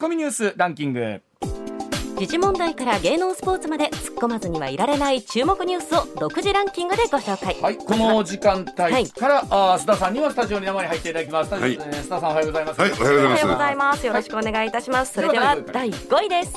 [0.00, 1.20] コミニュースランキング。
[2.16, 7.60] 時事問題から芸能スポーツまで突っ込まずにはいられない注目ニュースを独自ランキングでご紹介。
[7.60, 11.74] はいこの時間帯から、あー須田さんにはスタジオに生に入っていただきます、はい。
[11.74, 13.28] えー須田さんおはようございます、はいおはようございます。
[13.28, 14.06] おはようございます。
[14.06, 15.28] よろしくお願いいたします、はい。
[15.28, 16.54] それではでは第5位です。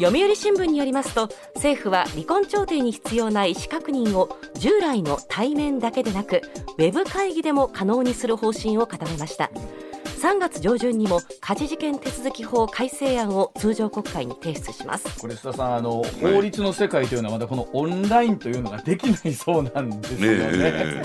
[0.00, 6.42] 読売新聞によりますと政府は離婚調停に必要な意思確認を従来の対面だけでなく
[6.78, 9.50] ウェブ会議でも可能にする方針を固めました
[10.24, 15.20] 3月上旬にも家事事件手続き法改正案を通常国会に提出します。
[15.20, 20.26] これ須田さんあの法律の世界というのはまだこのオンラインというのができないそうなんですね。
[20.28, 20.48] よね。
[20.62, 21.02] え。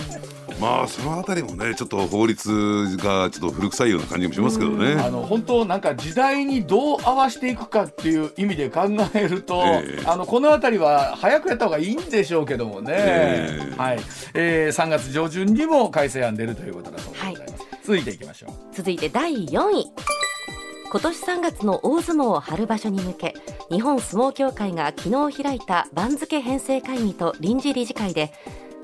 [0.61, 4.93] まあそのあたりもねちょっと法律がちょっと古臭いような感じもしますけどね。
[4.93, 13.99] あの本当なんか時代にどう合わせていくかっていう意味で考えると、ええあのこの辺りは早くやった方がいいんでしょうけどもね、ええはい、
[14.33, 18.51] えー、3月上旬にも改正案出るということだそうでございます、続いていきましょう。
[18.71, 19.91] 続いて第4位。
[20.91, 23.33] 今年3月の大相撲を春場所に向け
[23.71, 28.31] 日本相撲協会が昨日開いた番付編成会議と臨時理事会で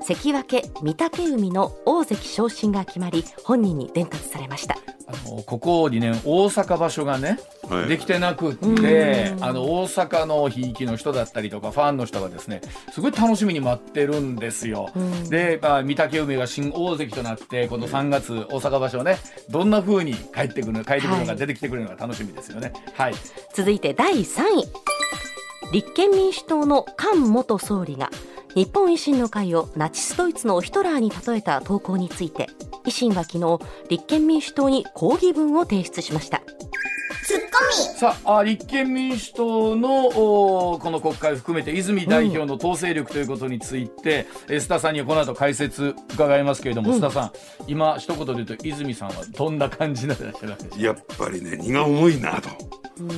[0.02, 4.76] 関脇御嶽海の大関昇進が決まり本人に伝達されました。
[5.08, 7.88] あのここ2年大阪場所がね、はい。
[7.88, 12.60] できてなくってあの大阪のひいきの人だったりとかファンの人がですね
[12.92, 14.90] すごい楽しみに待ってるんですよ。
[15.30, 22.72] で、まあ、御嶽海が新大関となってこの3月大阪場所ねどんな風に帰ってくる帰ってくるのが出てきてくるのが楽しみですよね。
[22.94, 23.14] はい、
[23.54, 24.96] 続いて第3位。
[25.72, 28.10] 立憲民主党の菅元総理が
[28.56, 32.48] 日本維新の会をナチスドイツのヒトラーに例えた投稿について
[32.86, 36.40] 維新は昨日立憲民主党に抗議文を提出しました。
[37.76, 47.32] さああ立憲民主党のおこの国会を含めて泉代表の統制力ということについて、え須田さんにはこの後解説伺いますけれども、須田さん
[47.66, 52.48] 今一言で言うと泉さんはどんな感じなんでしょうやっぱりね荷が重いなと、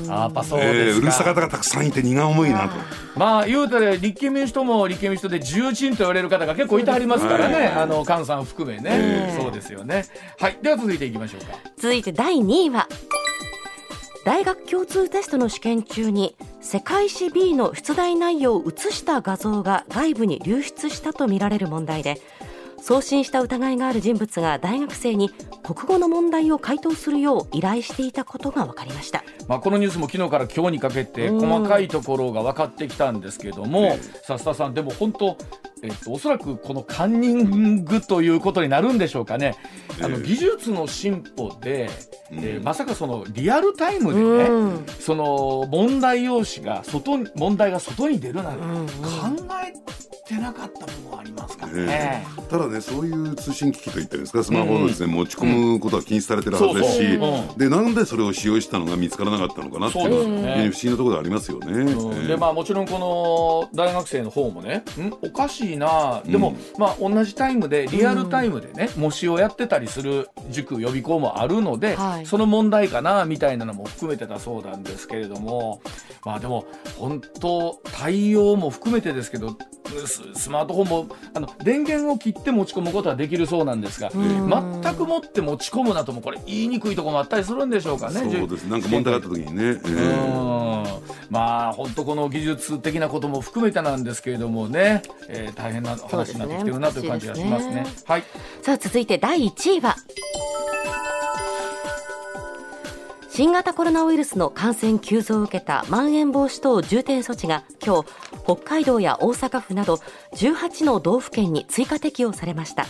[0.09, 2.75] あやっぱそうえですうるさ方がたくさんいて荷が重いなと。
[3.17, 7.67] まあ言うたら立憲民主党も立憲民主党で重鎮と言われる方が結構いてはりますからね、はい。
[7.67, 10.05] あの菅さん含めね、えそうですよね。
[10.39, 10.59] はい。
[10.63, 11.59] では続いていきましょうか。
[11.77, 12.89] 続いて第2位は
[14.29, 22.21] 大学共通テストの試験中に世界史 B の出題内容を写した画像が外部に流出したとみられる問題で
[22.81, 25.31] 送信した疑いがある人物が大学生に
[25.63, 29.25] 国語の問題を回答するよう依頼していたことが分かりました。
[29.47, 35.37] まあ、このニュースも昨日から今日にかけて細かいところが分かってきたんですけども、えさあ須田さんでも本当、
[35.83, 39.55] えっと、おそらくこのカンニングということになるんでしょうかね、
[40.01, 41.91] あのええ技術の進歩で、
[42.31, 42.39] うん。
[42.39, 44.87] えーまさかそのリアルタイムでね、うん。
[45.01, 52.27] その問題用紙が外に問題が外に出るなんて考えてなかった部分はありますからえね。
[52.37, 57.59] ーただねそういう通信機器といったんですかスマホをですね、持ち込むことは禁止されてるはずですし、そうん。
[57.59, 60.65] でなんでそれを使用したのが見つからなかったのかなっていうのは、ね。
[60.65, 61.73] ね不思議なところでありますよね。
[61.73, 61.89] うん。
[61.89, 65.13] えーでまあもちろんこの大学生の方もねん？
[65.23, 66.81] おかしいなでも、うん。
[66.81, 72.27] まあ同じタイムでリアルタイムでね、模試をやってたりする塾予備校もあるので、はい。
[72.27, 75.81] その問題かなみたいなのも含めてたそうなんですけれども
[76.25, 79.57] まあでも本当対応も含めてですけど
[80.07, 84.83] ススマートフォンもあの電源を切って持ち込むことはできるそうなんですが、ん。
[84.83, 88.21] 全く持って持ち込むなともこれ言いにくいところもあったりするんでしょうかね。
[88.21, 88.65] そうです。
[88.65, 90.85] なんか問題があった時にね、えーうん。
[91.31, 97.87] まあ本当この技術的なことも含めてなんですけれどもね、えー大変な話になってきてるなという感じがしますね。
[97.87, 98.25] すはい。
[98.63, 99.97] さあ続いて第1位は
[103.39, 108.09] 新型コロナウイルスの感染急増を受けたまん延防止等重点措置が今日
[108.43, 110.01] 北海道や大阪府など
[110.33, 112.87] 18の道府県に追加適用されました。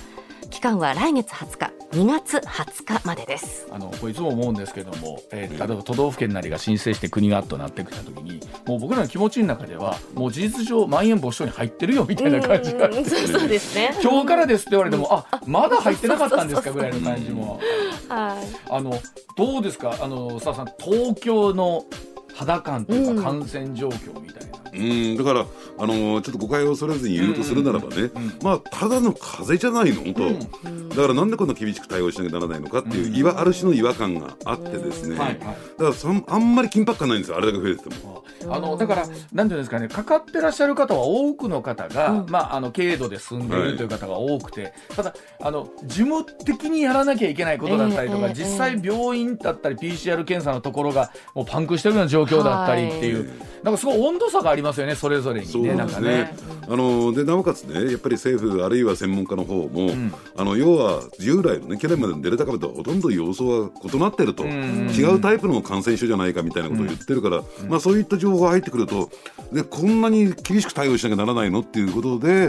[0.51, 3.67] 期間は来月20日2月20日までです。
[3.71, 13.97] あのこれいつも思うんですけども、えー例えば都道府県なりが申請して国がとなってきたときにもう僕らの気持ちの中ではもう事実上まん延防止等に入ってるよみたいな感じがうんそうですね。
[14.03, 17.61] 今日からですって言われても、あまだ入ってなかったんですかぐらいの感じも。
[18.09, 18.47] はい。
[18.71, 18.95] あの
[19.37, 19.97] どうですか？
[20.01, 21.85] あの佐々さん東京の
[22.35, 24.59] 肌感というか感染状況みたいな。
[24.63, 24.68] うん
[25.17, 25.47] だから
[25.79, 28.11] あのちょっと誤解を恐れずに言うとするならばね、
[28.43, 35.37] まあただの風邪じゃないのと、だからなんでこんな厳しく対応しなきゃならないのかっていう、いわある種の違和感があってですね、だか
[35.79, 38.25] らそんあんまり緊迫感ないんですよあれだけ増えてても。
[38.51, 53.31] あのだから、なんていうんですかね、かかってらっしゃる方は多くの方が、まあ、あの軽度で住んでいるという方が多くて、ただあの、事務的にやらなきゃいけないことだったりとか、ええ実際、病院だったり、PCR 検査のところがもうパンクしてるような状況だったりっていう、
[53.63, 56.35] なんかすごい温度差がありますますよねそれぞれにねなねね。
[56.69, 59.91] あのでなおかつねやっぱり政府あるいは専門家の方も、
[60.37, 69.11] あの要は従来のね去年までのデルタ株とはほとんど様相は異なってると、違うタイプの感染症じゃないかみたいなことを言ってるから、まあそういった情報が入ってくると
[69.53, 72.49] でこんなに厳しく対応しなきゃならないのっていうことで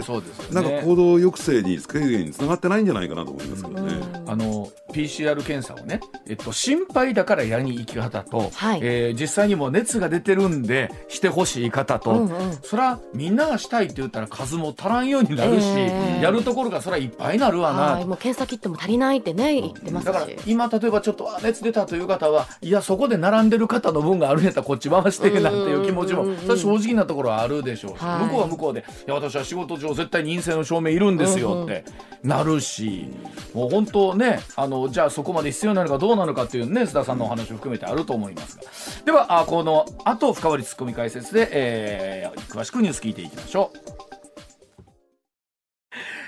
[0.52, 4.22] なんか行動抑制に軽減につながってないんじゃないかなと思いますけどね。
[4.26, 8.80] あの PCR 検査をね、えっと、心配だからやりに行き方と、はい。
[8.82, 12.52] えー実際にもう熱が出てるんでしてほしい方と、うんうん。
[12.62, 16.22] それはみんながしたいって言ったら数も足らんようになるし、ええ。
[16.22, 26.24] やるところがそれはいっぱいなるわなはいもう検査キットも足りないってね言ってますだからし今例えばちょっとあ熱出たという方はいやそこで並んでる方の分があるんやったらこっち回してなんていう気持ちも
[26.56, 28.24] 正直なところはあるでしょうし、はい。
[28.24, 31.84] 向こうは向こうでいや私は仕事上絶対に陰性の証明いるんですよって
[32.22, 33.08] なるし、
[33.54, 38.62] もう本当ねあのじゃあそこまで必要なのかどうなのかっていうね須田さんのお話を含めてあると思いますが
[39.04, 44.10] ではあこの後深掘りツッコミ解説で、えー詳しくニュース聞いていきましょう。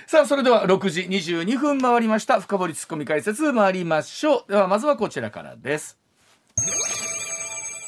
[0.06, 2.40] さあ、それでは6時22分回りました。
[2.40, 4.52] 深掘りツッコミ解説参りましょう。
[4.52, 5.98] では、まずはこちらからです。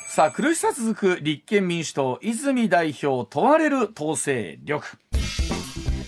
[0.08, 4.86] さあ、苦しさ続く立憲民主党、泉代表問われる統制力。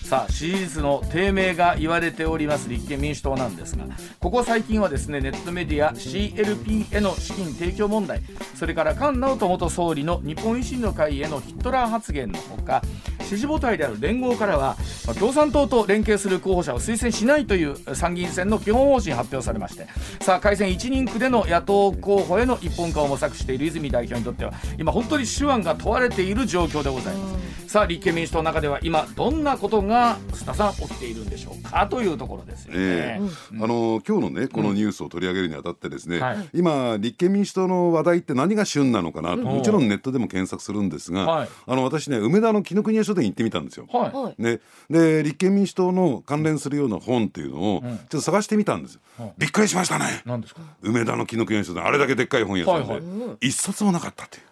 [0.07, 3.87] さあ支持率の低迷が言われております立憲民主党なんですが
[4.21, 8.23] ここ最近はですねネットメディア CLP への資金提供問題
[8.55, 12.83] それから菅直人元総理の日本維新の会へのヒットラー発言のほか
[13.23, 14.77] 支持母体である連合からは
[15.19, 19.89] 共産党と連携する候補者を推薦しないという参議院選の基本方針発表されまして
[20.21, 27.66] さあ改選1人区での野党候補への一本化を模索している泉代表にとっては今本当に手腕が問われている状況でございます。
[27.69, 33.57] さあ立憲民主党の中では今どんなことが須田さん起きているんでしょうかというところですよね、ええ。
[33.63, 36.49] あの今日のねこのニュースを取り上げるにあたってですね、はい。
[36.55, 39.43] 今立憲民主党の話題って何が旬なのかなと、ん。
[39.43, 41.49] もちろんネットでも検索するんですが、はい。
[41.67, 43.87] あの私ね梅田の紀ノ国屋書店行ってみたんですよ。
[43.93, 50.23] はい、はいね、で立憲民主党の関連するような本っていうのをちょっと探してみたんですよ、うんびっくりしましたね。
[50.25, 50.61] 何ですか？
[50.83, 53.49] 梅田の紀ノ国屋書店あれだけでっかい本屋さんで、はい。
[53.49, 54.43] 一冊もなかったっていう。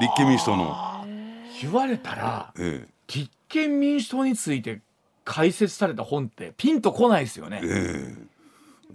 [0.00, 0.99] 立憲民主党の、
[1.60, 4.80] 言われたらえ立憲民主党について
[5.24, 7.60] 解説された本ってピンとこないですよね。
[7.62, 8.14] え、え。
[8.26, 8.30] え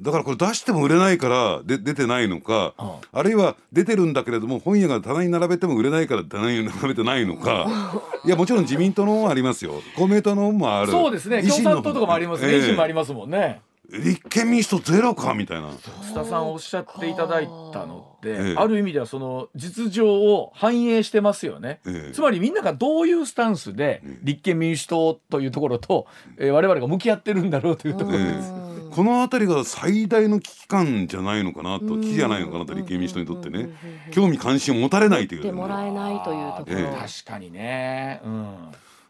[0.02, 2.92] だからこれ出しても売れないからで出てないのか、うん。
[3.12, 8.02] あるいは出てるんだけれども本屋が棚に並べても売れないから棚に並べてないのか。
[8.26, 9.82] いやもちろん自民党の本はありますよ。
[9.96, 10.92] 公明党の本もある。
[10.92, 11.42] そうですね。
[11.42, 12.60] 共産党とかもありますね、ええ。
[12.60, 15.70] 維新もありますもんね立憲民主党ゼロかみたいな。
[15.70, 18.56] 須田さんおっしゃっていただいたのって、ええ。
[18.58, 22.12] ある意味ではその実情を反映してますよね、ええ。
[22.12, 28.42] つまりみんながどういうスタンスで立憲民主党というところと、えー我々が向き合ってるんだろうというところえで。
[28.42, 28.96] す、え。
[28.96, 33.70] この辺りが最大の危機感じゃないのかなと危機じゃないのかなと立憲民主党にとってね。
[34.12, 35.42] 興味関心を持たれないという。
[35.42, 38.56] てもらえないというところ、ええ確かにね、うん、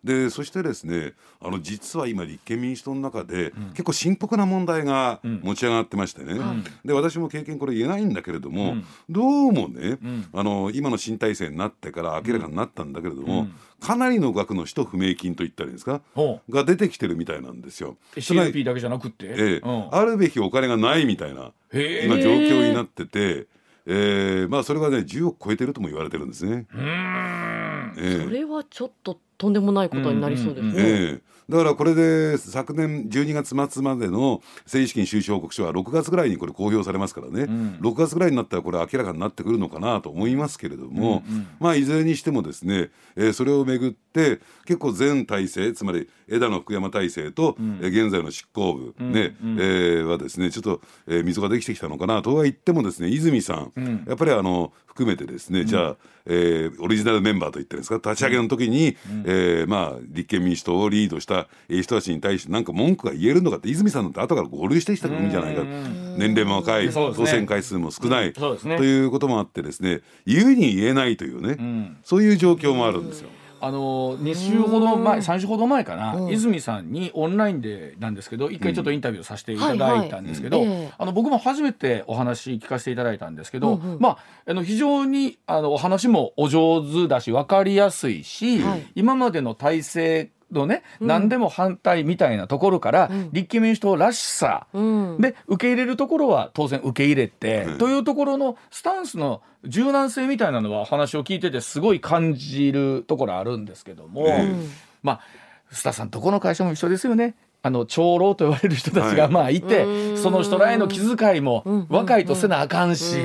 [0.06, 5.40] でそしてですねあの実は今立憲民主党の中で、結構深刻な問題がん。
[5.44, 6.40] 持ち上がってましてね、
[6.86, 8.86] で私も経験これ言えないんだけれども、うん。
[9.10, 10.26] どうもね、ん。
[10.32, 13.54] あの今の新体制になってから明らかになったんだけれども、うん。
[13.80, 16.02] かなりの額の使途不明金といったらいいんですか？
[16.14, 17.98] ほが出てきてるみたいなんですよ。
[18.16, 19.58] うつまり CLP だけじゃなくって、ええ。
[19.58, 19.90] うん。
[19.92, 23.48] あるべきお金がないみたいな今状況になってて、
[23.88, 26.66] えーまあそれがね10億超えてるとも言われてるんですね。
[26.74, 27.94] うーん。
[27.98, 28.24] ええ。
[28.24, 31.22] それはちょっととんでもないことになりそうですね、うんうんええ。
[31.48, 37.76] だからこれで昨年12月末までの政治資金収支報告書は6月ぐらいにこれ公表されますからね、ん。
[37.82, 49.58] 6月ぐらいになったらこれ明らかになってくるのかなと思いますけれども、うんうんまあいずれにしてもですね、えーそれをめぐって結構前体制つまり枝野福山体制と、えー現在の執行部、ねうん。
[49.60, 54.06] えーはですねちょっと、えー溝ができてきたのかなとは言ってもですね泉さん、ん。
[54.08, 58.10] やっぱりあの含めてですね、じゃあ、えーオリジナルメンバーと言ってるんですか？
[58.12, 65.64] 立ち上げの時に、えーまあ立憲民主党をリードしたえー人たちに対して何か文句が言えるのかって泉さんだって後から合流してきた組じゃないか
[66.18, 66.94] 年齢も若い、ね。
[66.94, 68.34] 当選回数も少ない、ね。
[68.34, 71.98] ということもあってですね言うに言えないというね、ん。
[72.04, 73.30] そういう状況もあるんですよ。
[73.62, 80.64] あの2週ほど前3週ほど前かな、泉さんにオンラインでなんですけど一回ちょっとインタビューさせていただいたんですけど、
[80.98, 88.88] あの僕も初めてお話聞かせていただいたんですけど、まああの非常にあのお話もお上手だし分かりやすいし、はい。
[88.96, 95.18] 今までの体制のね、何でも反対みたいなところから、立憲民主党らしさ、うん。
[95.20, 104.56] で受け入れるところは当然受け入れて、というところのスタンスの柔軟性みたいなのは話を聞いててすごい感じるところあるんですけども、ええ
[105.02, 105.22] まあ
[105.72, 107.36] 須田さんどこの会社も一緒ですよね。
[107.64, 109.32] あの長老と言われる人たちがはい。
[109.32, 113.18] まあいて、その人らへの気遣いも若いとせなあかんし、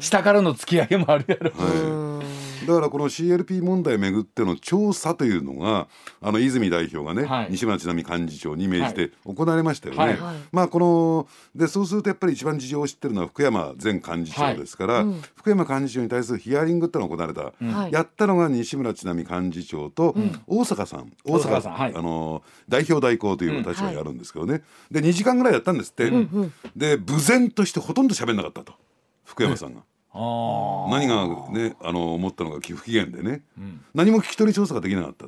[0.00, 2.07] 下からの付き合いもあるやろう
[2.68, 5.88] だからこの CLP 問題をめぐっての調査というのが
[6.20, 7.48] あの泉代表がね、はい。
[7.50, 10.00] 西村智奈美幹事長に命じて行われましたよね。
[10.00, 10.36] はいはい。
[10.52, 17.92] まあこのでそうするとやっぱり一番事情を知ってるのは福山前幹事長ですから、福山幹事長に対するヒアリングってのが行われた、はい。
[17.92, 20.14] やったのが西村智奈美幹事長と
[20.46, 21.94] 大阪さん、大大阪さんはい。
[21.94, 26.10] あの代表代行という立場でやるんですけどね、で2時間ぐらいやったんですって、
[26.76, 28.74] で無然としてほとんど喋んなかったと。
[29.24, 29.82] 福山さんが。
[30.14, 33.42] 何がねあの思ったのか不機嫌でね、
[33.94, 35.26] 何も聞き取り調査ができなかった、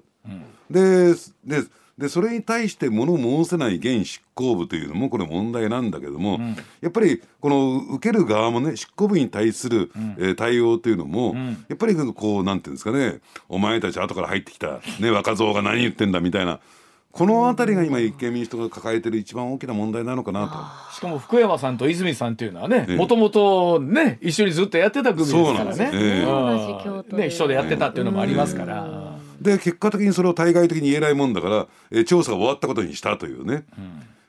[0.71, 1.65] でで
[1.99, 6.41] でそれに対して物申せない現執行部というのもこれ問題なんだけども、
[6.81, 11.35] やっぱりこの受ける側もね執行部に対する、えー対応というのも、
[11.69, 13.21] やっぱりこうなんていうんですかね
[13.51, 16.61] お前たち後から入ってきた、ね、若造が何言ってんだみたいな
[17.13, 20.47] この辺りが今立憲民主党が抱えてる一番大きな問題なのかな
[20.91, 20.95] と。
[20.95, 22.97] しかも福山さんと泉さんっていうのはねええ。
[22.97, 26.23] もともとね一緒にずっとやってた組ですからそうなんですねええ。
[26.23, 27.23] うん同じ京都で。
[27.23, 33.65] ね一緒でやってたっていうのもありますから、で結果的にそれを対外的に言えないもんだから、えー調査が終わったことにしたというね、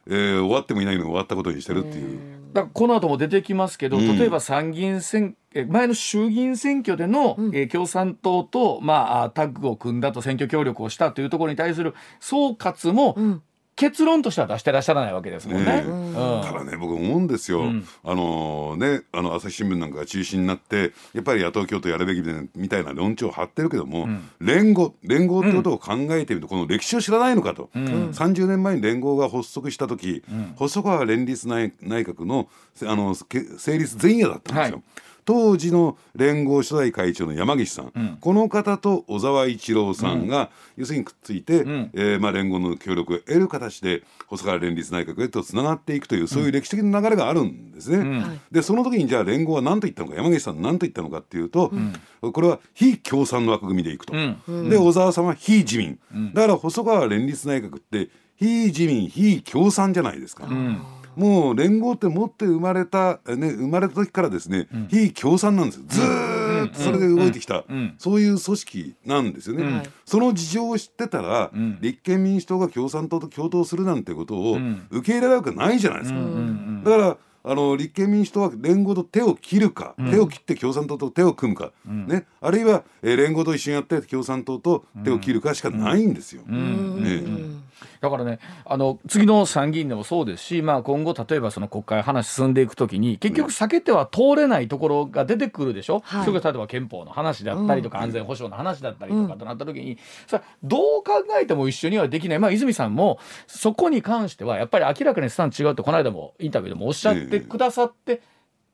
[0.08, 2.20] えー終わってもいないのに終わったことにしてるっていう。
[2.54, 4.18] だからこの後も出てきますけど、うん。
[4.18, 13.42] 例えば参議院選え前の衆議院選挙での、えー共産党と、まあ、あタッグを組んだと選挙協力をしたというところに対する総括も、ん
[13.82, 15.84] 結論としては出してらっしゃらないわけですもんね。
[16.14, 17.84] ただね僕思うんですよ、ん。
[18.04, 24.08] あのねあの朝日新聞なんかが中心になってやっぱり野党共闘やるべきでみたいな論調を張ってるけども、
[24.40, 30.24] 連合連合ってことを考えてみると、この歴史を知らないのかと、30年前に連合が発足した時、
[30.58, 32.50] 細川連立内内閣の
[32.84, 34.76] あのけ成立前夜だったんですよ。
[34.76, 34.84] はい
[35.26, 41.64] 当時の連合初代会長の山岸さん、この方と小沢一郎さんが、要するにくっついて、
[41.94, 48.40] えーまあ、連合の協力を得る形で細川連立内閣へとつながっていくというそういう歴史的な流れがあるんですね。
[48.52, 51.72] でその時にじゃあ連合は何と言ったのか山岸さん何と言ったのかっていうと、
[52.22, 54.14] これは非共産の枠組みでいくと。
[54.14, 56.00] で小沢さんは非自民、
[56.34, 60.48] だから細川連立内閣って非自民非共産じゃないですか。
[61.16, 65.84] もう連合って持って生まれた、ね、生まれた時からですね、非共産なんですよ。
[65.88, 67.66] ずーっとそれで動いてきた、
[67.98, 71.52] そういう組織なんですよね、その事情を知ってたら、
[71.82, 76.20] 立憲民主党が共産党と共闘するなんてことを受け入れられるわけないじゃないですか、
[76.84, 86.44] だからあの立憲民主党は連合と手を切るか、手を切って共産党と手を組むか、ね、あるいは、えー連合と一緒にやって共産党と手を切るかしかないんですよ。
[86.44, 87.24] ね
[88.00, 96.26] だからねあの次の参議院でもそうですし、まあ、今後例えばその国会話進んでいくときに結局避けては通れないところが出てくるでしょ、はい。
[96.26, 99.98] それが例えば憲法の話だったりとか、安全保障の話だったりとかとなったときに、
[100.28, 108.22] さあどう考えても一緒にはできない、まあ、泉さんもそこに関してはやっぱり明らかにスタン違うとこの間もインタビューでもおっしゃってくださって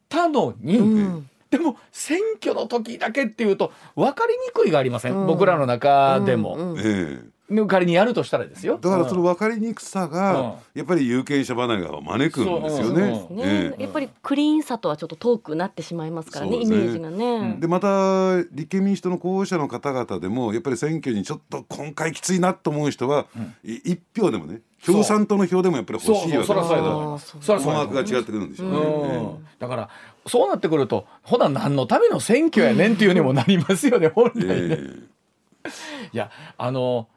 [0.09, 0.77] たのに。
[0.77, 1.29] うん。
[1.49, 6.79] でも選挙の時だけっていうと分かりにくいがありません、僕らの中でも、うんうん。
[6.79, 7.36] ええ
[7.67, 8.77] 仮にやるとしたらですよ。
[8.81, 13.11] だからそのうん分かりにくさが、やっぱり有権者離れが招くんですよね。
[13.11, 13.27] ね。
[13.37, 13.83] ええ。
[13.83, 16.65] やっぱりクリーンさとはちょっと遠くなってしまいますからねね。
[16.65, 17.57] メージがね。
[17.59, 23.27] でまた立憲民主党の候補者の方々でもやっぱり選挙にちょっと今回きついなと思う人は、
[23.63, 28.77] い一票でもね共産党の票でもやっぱり欲しいわけそうそうそら思惑が違ってくるんでしょうね。
[28.77, 29.47] うん。
[29.59, 29.89] だから
[30.25, 34.77] そうなってくるとほな何のための選挙やねんっていうにもなりますよね本来ね。
[34.79, 35.69] え。
[36.13, 37.07] いやあの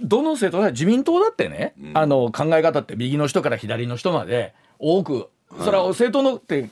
[0.00, 5.28] どの政党だ自民党だってね、あの考え方って右の人から左の人まで多く
[5.60, 6.68] それは政党のって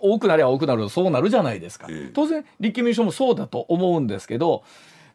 [0.00, 2.10] 多くなりゃ多くなるとそうなるじゃないですか、ええ。
[2.12, 4.64] 当然立憲民主党もそうだと思うんですけど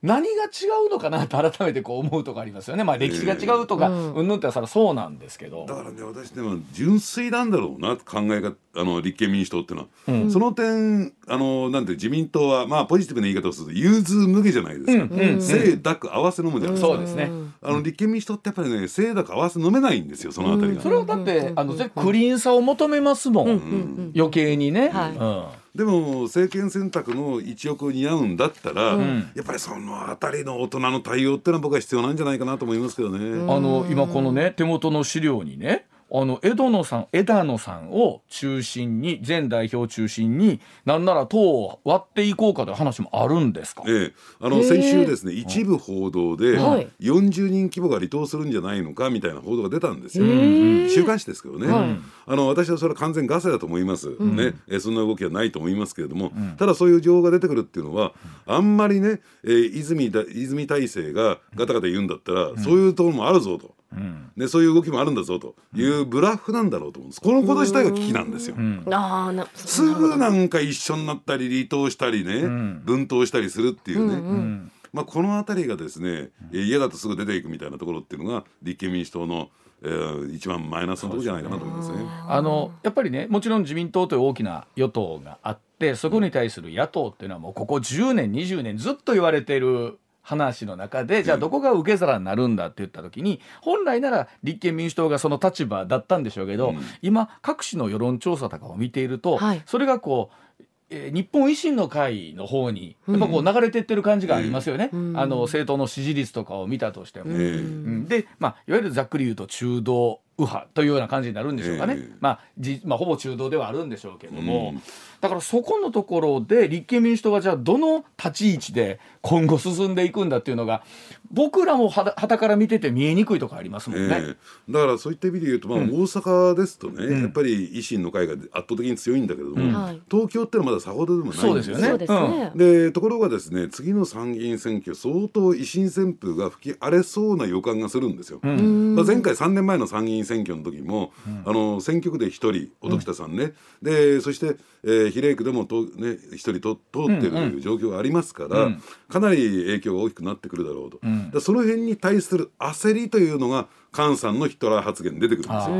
[0.01, 0.47] 何が違
[0.87, 2.83] うのかなと改めてこう思うとこありますよね。
[2.83, 4.27] まあ歴史が違うとか、うん。
[4.27, 4.37] ぬん。
[4.37, 5.65] ってそそうなんですけど。
[5.65, 20.81] だからね私でも純粋なんだろうな考えがあの立憲民主党っていうのは、その点あのなんて自民党はまあポジティブな言い方をすると融通無下じゃないですか、うんうん清濁合わせ飲むじゃないですか、そうですね、あの立憲民主党ってやっぱりね清濁合わせ飲めないんですよそのあたりが。
[20.81, 25.11] それはだって、あのぜクリーンさを求めますもん、余計にね、はい。
[25.17, 25.45] うん
[25.75, 33.41] でも政権選択の一翼を担うんだったら、んやっぱりそのあたりの大人の対応っていうのは僕は必要なんじゃないかなと思いますけどね。
[33.51, 46.87] あの今このね手元の資料にねあの枝野さん枝野さんを中心に前代表を中心になんなら党を割っていこうかという話もあるんですか、ええ、あの先週ですね一部報道ではい。
[46.99, 51.99] 40人規模が離党するんじゃないのかみたいな報道が出たんですよ、へ週刊誌ですけどね、はい。
[52.27, 58.13] あの私はそれは完全ガセだと思います、ねえそんな動きはないと思いますけれども、ただそういう情報が出てくるっていうのは
[58.45, 63.78] あんまりね、えー泉だ泉体制がガタガタ言うんだったら、そういうところもあるぞと。
[63.91, 64.31] うん。
[64.37, 65.55] でそういう動きもあるんだぞと。
[65.75, 67.21] いうブラフなんだろうと思うんです。
[67.21, 68.55] このこと自体が危機なんですよ。
[68.57, 68.83] うん。
[68.91, 72.81] ああなすぐなんか一緒になったり離党したりね、ん。
[72.85, 79.49] 分党したりするっていうね、うんまあ、この辺りがですね、え嫌だとすぐ出ていくみたいなところっていうのが立憲民主党の、
[79.83, 81.97] えー一番マイナスのところじゃないかなと思いますね。
[82.27, 89.97] あのやっぱりねもちろん自民党という大きな与党があってそこに対する野党っていうのはもうここ10年20年ずっと言われている
[90.29, 96.81] 話の中でじゃあどこが受け皿になるんだって言った時に本来なら立憲民主党がその立場だったんでしょうけど、うん。
[97.01, 99.63] 今各種の世論調査とかを見ていると、はい。
[99.65, 105.17] それがこう、えー日本維新の会の方にやっぱこう流れてってる感じがありますよね、うん。
[105.17, 107.25] あの政党の支持率とかを見たとしても。
[107.31, 108.05] ええうん。
[108.07, 112.15] で、まあ、いわゆるざっくり言うと中道右派というような感じになるんでしょうかね、ええ。
[112.19, 114.81] まあじまあ、ほぼ中道ではあるんでしょうけども、うん。
[115.21, 120.83] だからそこのところで立憲民主党がじゃあどの立ち位置で今後進んでいくんだっていうのが
[121.31, 124.17] 僕らもはたから見てて見えにくいとこありますもんね。
[124.19, 124.35] え
[124.69, 124.71] え。
[124.71, 125.89] だからそういった意味で言うと、まあ、うん。
[125.89, 127.21] 大阪ですとね、うん。
[127.21, 129.73] やっぱり維新の会が圧倒的に強いんだけれども、うん。
[129.73, 130.01] はい。
[130.09, 131.77] 東京ってのはまださほどでもないんですよ。
[131.77, 131.97] ね。
[131.97, 138.39] ですね、でところがですね次の参議院選挙相当維新旋風が吹き荒れそうな予感がするんですよ。
[138.41, 138.95] うん。
[138.95, 141.11] まあ、前回3年前の参議院選挙の時も、
[141.45, 148.83] あの選挙区で1人音喜多さんね、でそして、えー比例区でもと、ね、1人と通ってるという状況がありますから、うん。
[149.09, 151.31] かなり影響が大きくなってくるだろうと、ん。
[151.31, 155.75] でその辺に対する焦りというのが菅さんのヒトラー発言に出てくるんですよ。
[155.75, 155.77] う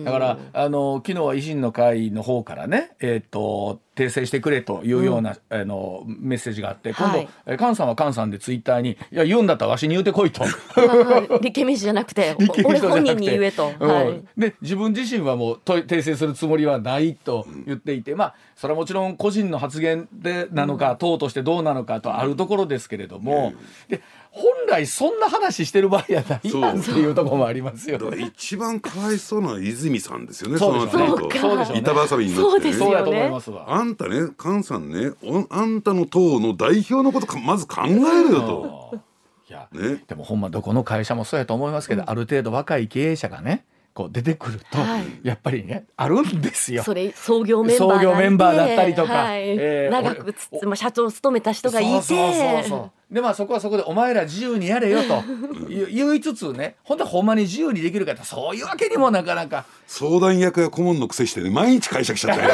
[0.00, 0.04] ん。
[0.04, 10.44] だからあの昨日は維新の会の方からね、えー、と訂正してくれというような、あのメッセージがあって今度、はいえー菅さんは菅さんでツイッターに「いや言うんだったらわしに言うてこい」と。
[10.44, 11.42] はい。
[11.42, 13.88] 立憲民主じゃなくて 俺本人に言えと、うん。
[13.88, 23.54] はい、で自分自身はもうと訂正するつもりはないと言っていて、まあそれはもちろん個人の発言でなのか、党としてどうなのかとあるところですけれども、
[23.88, 24.00] で
[24.30, 28.26] 本来そんな話してる場合やないやんっていうところもありますよね。
[28.36, 31.08] 一番かわいそうなのは泉さんですよね、そうでしょうね。
[31.08, 31.30] の後。
[31.38, 31.80] そうでしょうね。
[31.80, 32.50] 板挟みになってね。
[32.50, 32.84] そうですよ。
[32.84, 33.64] そうやと思いますわ。
[33.66, 38.90] あんたね、菅さんね、おあんたの党の代表のことかまず考えるよと。
[38.92, 39.00] うん
[39.48, 43.64] いやね、でもほんまどこの会社もそうやと思いますけど、ある程度若い経営者がね
[43.94, 45.04] こう出てくると、はい。
[45.22, 46.82] やっぱりねあるんですよ。
[46.82, 49.50] それ創業メンバー創業メンバーだったりとかはい。
[49.50, 51.90] えー長くつまあ社長を務めた人がいて。
[51.90, 53.14] そうそうそうそう。
[53.14, 55.22] でまあそこはそこでお前ら自由にやれよと
[55.68, 59.64] 言言いつつね本当はほんまに自由にできるかってそういうわけにもなかなか。
[59.86, 62.50] 相談役や顧問のくせしてね、毎日会社来ちゃったよ。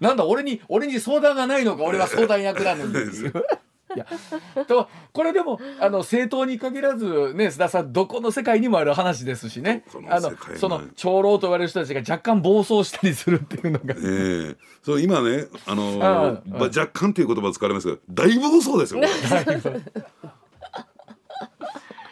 [0.00, 3.32] なんだ俺に俺に相談がないのか俺は相談役なのにっていう。
[3.94, 4.06] いや
[4.64, 13.94] とこれでもあの政党に限らずね須田さんどこの世界にもある話ですしねあのその長老と言われる人たちが若干暴走したりするっていうのが。
[13.94, 19.00] ええそう今ね、あのーあ若干という言葉使われますけど、大暴走ですよ。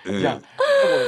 [0.07, 0.41] いや、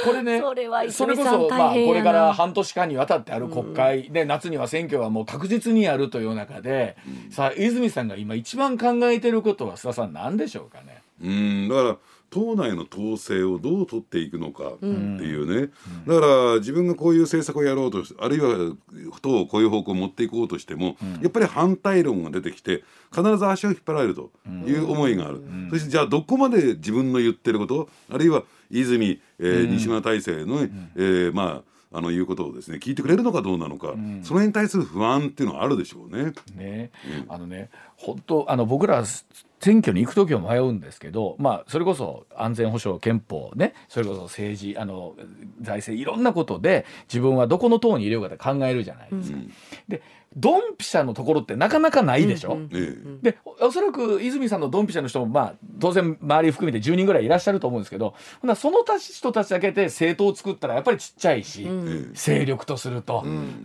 [0.05, 6.97] これね、それはそれこそ、まあ、これから半年間にわたってある国会で、夏には選挙はもう確実にやるという中で、
[7.31, 11.03] さあ、泉さんが今一番考えてることは、須田さん、何でしょうかね？
[11.23, 11.69] うん。
[11.69, 11.97] だから
[12.31, 15.71] 党内の統制をどう取っていくのかっていうね、
[16.07, 18.75] だから自分がこういう政策をやろうとしあるいは
[19.21, 24.31] 党をこういう方向を持っていこうとしても、やっぱり反対論が出てきて必ず足を引っ張られると
[24.67, 36.33] いう思いがある、そしてじゃあどこまで自分の言ってることあるいは泉、えー西村大成の、えーまああの言うことをですね聞いてくれるのかどうなのか、その辺に対する不安っていうのはあるでしょうね。
[36.57, 36.91] ね、
[37.29, 39.05] あのね、本当、あの僕ら
[39.61, 45.15] 選挙に行く時は迷うんですけど、まあそれこそ安全保障憲法ね、それこそ政治、あの
[45.61, 49.39] 財政いろんなことで自分はどこの党に入れようかって考えるじゃないですか。
[49.89, 50.03] で、
[50.37, 52.55] ドンピシャのところってなかなかないでしょ？
[52.55, 62.11] うんえでおおそらく泉さんのドンピシャの人も、まあ、当然周り含めて10人ぐらいいらっしゃると思うんですけどほなそのたち人たちだけで政党を作ったらやっぱりちっちゃいし、ええ。
[62.15, 63.63] 勢力とすると、うん。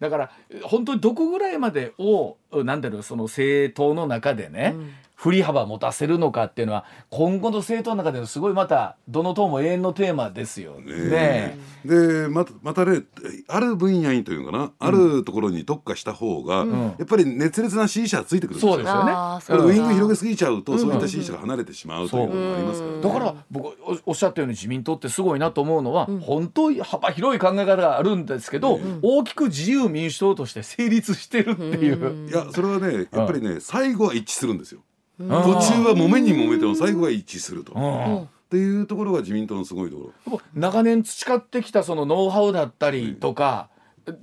[0.00, 0.30] だから
[0.64, 4.74] 本当にどこぐらいまでをなんだろうその政党の中でね、
[5.14, 11.08] 振り幅持たせるのかっていうのは今後の政党の中でのすごいまたどの党も永遠のテーマですよね。
[11.08, 13.02] ねでまたまたね
[13.48, 16.66] ある分野にというのかな、あるところに特化した方が、
[16.98, 19.72] やっぱり熱烈な支持者がついてくるんですよそうですよね。
[19.72, 23.02] ウイング広げすぎちゃうと、そういった支持者が離れてしまうということもありますからね。
[23.02, 32.28] だから僕おおっしゃったように自民党ってすごいなと思うのは、本当に幅広い考え方があるんですけど、大きく自由民主党として成立してるっていう。
[32.28, 34.80] いやそれはねやっぱりね、最後は一致するんですよ。
[35.18, 37.72] 途途中は揉めに揉めても最後は一致すると。
[37.74, 40.40] うんっていうところが自民党のすごいところ。
[40.54, 43.68] 長年培ってきたそのノウハウだったりとか、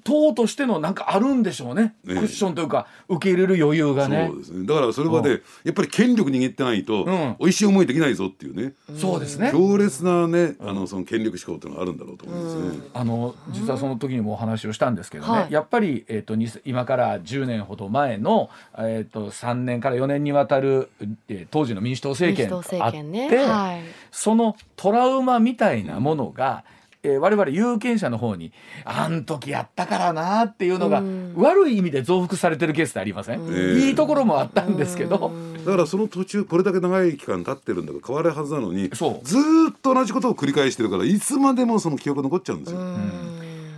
[0.04, 4.28] 党としてのなんかあるんでしょうね、ねクッションというか受け入れる余裕がね。
[4.30, 4.67] そうですね。
[4.67, 7.36] だからそれまでやっぱり権力握ってないとうん。
[7.39, 8.74] 美味しい思いできないぞっていうね。
[8.98, 9.50] そうですね。
[9.52, 12.84] 強烈なねあのその権力志向っていうのがあるんだろうと思いますね。
[12.94, 15.52] あの実はその時にもお話をしたんですけどね、はい。
[15.52, 20.89] やっぱり、えー、とに今から10年ほど前の、えー、と3年から4年にわたる、
[21.28, 23.52] えー当時の民主党政権民主党があって、政権ね。
[23.52, 23.82] はい。
[24.12, 26.63] そのトラウマみたいなものが、
[27.04, 28.52] えー我々有権者の方に
[28.86, 31.34] あん時やったからなっていうのが、うん。
[31.36, 33.82] 悪い意味で増幅されてるケースってありません、うん。
[33.82, 35.32] いいところもあったんですけど、
[35.66, 42.80] だからその途中これだけ長い期間経ってるんだから変わるはずなのにずーっと同じことを繰り返してるからいつまでもその記憶残っちゃうんですよ。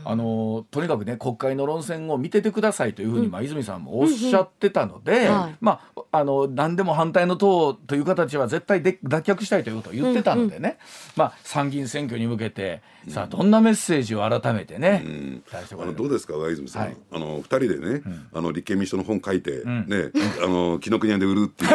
[0.06, 5.30] あのとにかくね国会の論戦を見ててくださいというふうに、まあ、泉さんもおっしゃってたので、
[5.62, 10.78] まあ、あの何でも反対の党という形は絶対で脱却したいということを言ってたのでね、
[11.16, 15.04] まあ、参議院選挙に向けてさあどんなメッセージを改めてね、
[15.52, 16.98] あのどうですか上泉さん、はい。
[17.12, 18.02] あの二人でね、
[18.34, 19.88] あの立憲民主党の本書いて、ん。
[19.90, 20.12] ね
[20.42, 21.72] あの紀ノ国屋で売るっていう。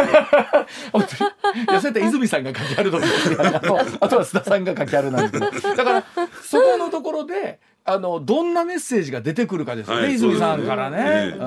[0.91, 1.31] 本当に。
[1.71, 6.05] いやそうやって泉さんが書きあると思うんですけどあとあとは須田さんが書きあるなんですけどだから
[6.43, 9.97] そこのところであのどんなメッセージが出てくるかですよ。
[9.97, 10.99] ね、はい泉さんからね。
[10.99, 11.45] そうね。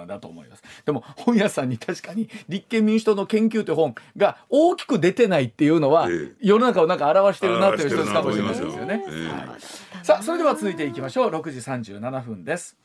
[0.00, 0.06] うん。
[0.06, 0.62] だと思います。
[0.86, 6.32] でも本屋さんに確かに立憲民主党の研究という本が大きく出てないっていうのは、ええ。
[6.40, 8.70] 世の中をなんか表してるなという一つかもしれないですよ。
[8.86, 9.04] ね。
[9.06, 9.28] ええ。
[9.28, 9.60] はい
[10.02, 11.30] さあそれでは続いていきましょう。
[11.30, 11.58] 6時
[11.98, 12.76] 37分です。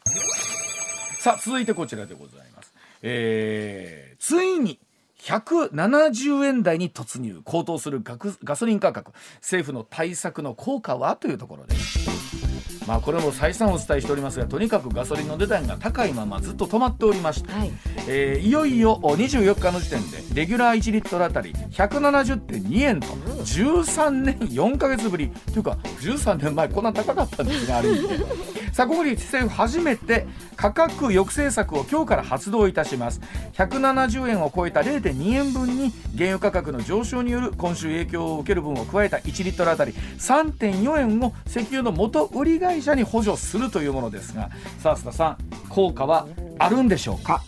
[1.20, 2.74] さあ続いてこちらでございます。
[3.02, 4.80] えーついに
[5.24, 9.14] 170円台に突入高騰するガソリン価格。
[9.38, 11.16] 政府の対策の効果は？
[11.16, 12.84] というところです。
[12.86, 17.72] まあこれも再三お伝えしておりますがとにかくガソリンの値段が高いままずっと止まっておりまして、はい。
[18.10, 25.30] えーいよいよ24日の時点でレギュラー1リットルあたり170.2円と13年4か月ぶり。
[25.30, 28.26] というか13年前こんな高かったんですがある意味で
[28.74, 33.22] さあここで政府初めて価格抑制策を今日から発動いたします。
[33.54, 45.38] 170円を超えた0.2円分に原油価格の上昇による今週影響を受ける分を加えた1リットルあたり3.4円を石油の元売り会社に補助するというものですがさあ須田さん
[45.70, 47.44] 効果はあるんでしょうか？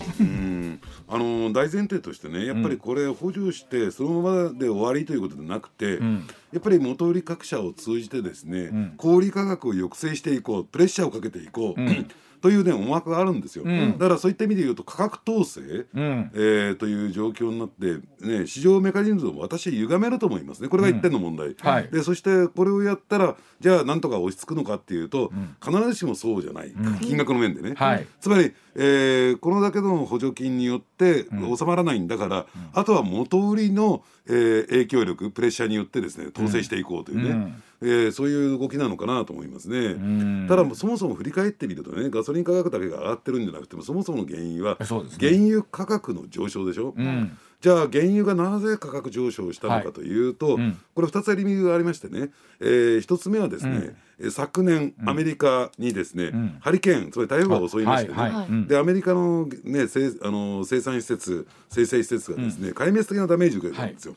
[1.07, 6.27] あの大前提としてねやっぱりこれ補助してそのままで終わりということでなくて、ん。
[6.51, 8.93] やっぱり元売り各社を通じてですね、ん。
[8.97, 12.07] 小売価格を抑制していこうプレッシャーをかけていこう、ん
[12.45, 13.93] というね思惑があるんですよ、ん。
[13.93, 16.31] だからそういった意味で言うと価格統制、うん。
[16.35, 20.69] えーという状況になって、ね、市場メカニズムを私は歪めると思いますね。
[20.69, 21.89] これが一点の問題、はい。
[21.91, 28.05] でそしてこれをやったらじゃあなんとか落ち着くのかっていうと、必ずしもそうじゃない、金額の面でね、はい。
[28.21, 31.25] つまり、えーこのだけの補助金によって
[31.57, 39.93] 収まらないんだから、あとは元売りの、えー影響力プレッシャーによってですね統制していこうというね、うんえーそういう動きなのかなと思いますね。
[39.93, 40.47] ん。
[40.47, 44.77] ただそもそも振り返ってみるとねガソリン価格だけが上がってるんじゃなくてもそもそもの原因は
[45.19, 46.93] 原油価格の上昇でしょ？
[46.97, 47.37] うん。
[47.61, 50.77] じゃあ原油がなぜ価格上昇したのかというと、うん。
[50.93, 56.57] これ2つ理由がありましてね、えー、1つ目はですね、えー昨年アメリカにですね、ん。
[56.61, 64.15] ハリケーンつまり台風が襲いましてね、はいはいうんでアメリカの,、ね、生あの生産施設生成施設がですね、壊滅的なダメージを受けたんですよ。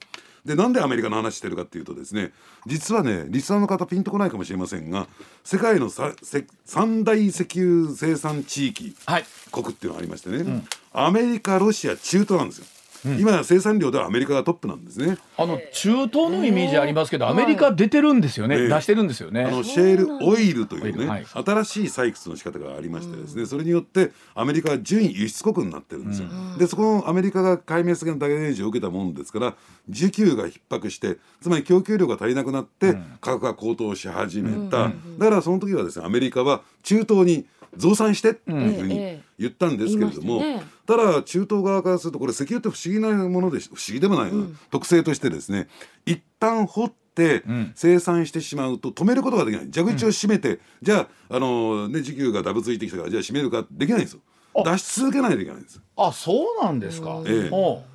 [0.48, 2.32] でなんでアメリカの話してるかっていうとですね
[2.66, 5.06] 実はねリスナーの方ピンとこないかもしれませんが
[5.44, 9.24] 世界のさせ三大石油生産地域はい。
[9.52, 12.66] 国っていうのがありましてね、アメリカロシア中東なんですよ。
[13.04, 15.18] 今生産量ではアメリカがトップなんですね。
[15.36, 19.44] あの中東のイメージありますけど、アメリカ出てるんですよね、ええ出してるんですよね。
[19.44, 21.26] あのシェールオイルというね、はい。
[21.26, 26.28] 新しい採掘の仕方がありましてですね、それによってアメリカは準輸出国になってるんですよ。
[26.58, 29.54] でそこのアメリカが壊滅的なダメージを受けたもんですから
[29.90, 41.06] 需給が逼迫してつまり供給量が足りなくなって価格が高騰し始めた、だからその時はですねアメリカは中東に増産してっていうふうにええ言ったんですけれども、言いましたね。
[41.12, 45.68] ただ中東側からするとこれ石油って不思議なものでし不思議でもないな、特性としてですね
[46.06, 46.98] 一旦掘って
[47.38, 47.72] ん。
[47.74, 49.68] 生産してしまうと止めることができない。
[49.74, 54.20] 蛇口を閉めて、じゃあ、あのね、時給がダブついてきたからじゃあ閉めるかできないんですよ。
[54.64, 57.22] 出し続けないといけないんですあそうなんですか。
[57.26, 57.50] ええ。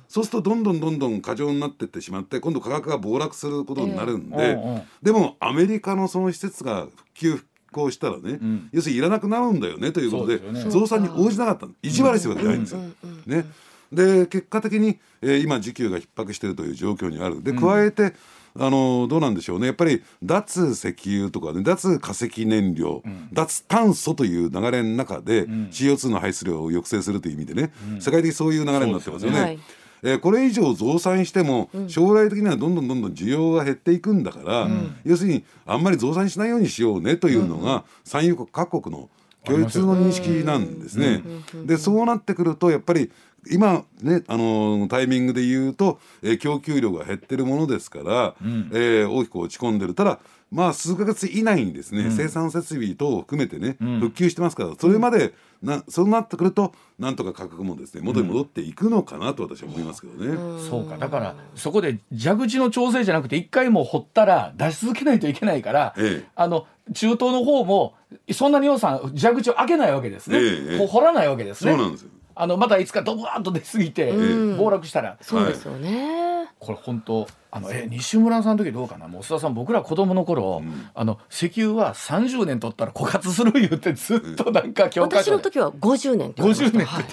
[0.08, 4.82] そうするとどんどんどんどん過剰になってってしまって今度価格が暴落することになるんで、ええうんうん。
[5.02, 8.68] でもアメリカのその施設が復旧復興したらね、ん。
[8.72, 10.70] 要するにいらなくなるんだよねということでね。
[10.70, 11.72] 増産に応じなかったの。
[11.82, 12.80] 意地悪してるわけじゃないんですよ。
[13.26, 13.44] ね、
[13.92, 17.42] で結果的に、えー今需給が逼迫しているという状況にある。
[17.42, 18.14] で加えて、
[18.56, 19.66] あのどうなんでしょうね。
[19.66, 29.58] やっぱり脱石油とかね脱化石燃料、脱炭素という流れの中で、CO2 の排出量を抑制するという意味でね、世界的にそういう流れになってますよね。
[30.04, 34.68] えーこれ以上増産しても、将来的にはどんどんどんどん需要が減っていくんだから、
[35.04, 39.08] 要するにあんまり増産しないようにしようねというのが、産油国各国の
[39.44, 41.22] 共通の認識なんですね。
[41.64, 43.10] でそうなってくるとやっぱり
[43.50, 49.94] 今ねあのタイミングで言うと、えー、供給量が減ってるものですから、うん、えー、大きく落ち込んでる。
[49.94, 50.18] ただ
[50.54, 60.96] まあ数か月以内にですね、うん、生産設備等を含めてね、うん、復旧してますからそれまでなそうなってくるとなんとか価格もですね元に戻っていくのかなと私は思いますけどね、うん、そうか。
[60.96, 67.94] だからそこで蛇口の調整じゃなくて一回も掘ったら出し続けないといけないから、ええ、あの中東の方も
[68.30, 71.72] そんなに予算蛇口を開けないわけですね、ええ、掘らないわけですね。
[71.72, 74.12] そうなんですよあのまたいつかドバーッと出過ぎて
[74.56, 79.06] 暴落したら、そうですよね、これ本当あのえ西村さんの時どうかな？
[79.06, 86.78] もう須田さん僕ら子供の頃、うん、あの石油は30年取ったら枯渇する言ってずっとなんか教科書私の時は50年って言われました。
[86.78, 87.04] 50年って、はい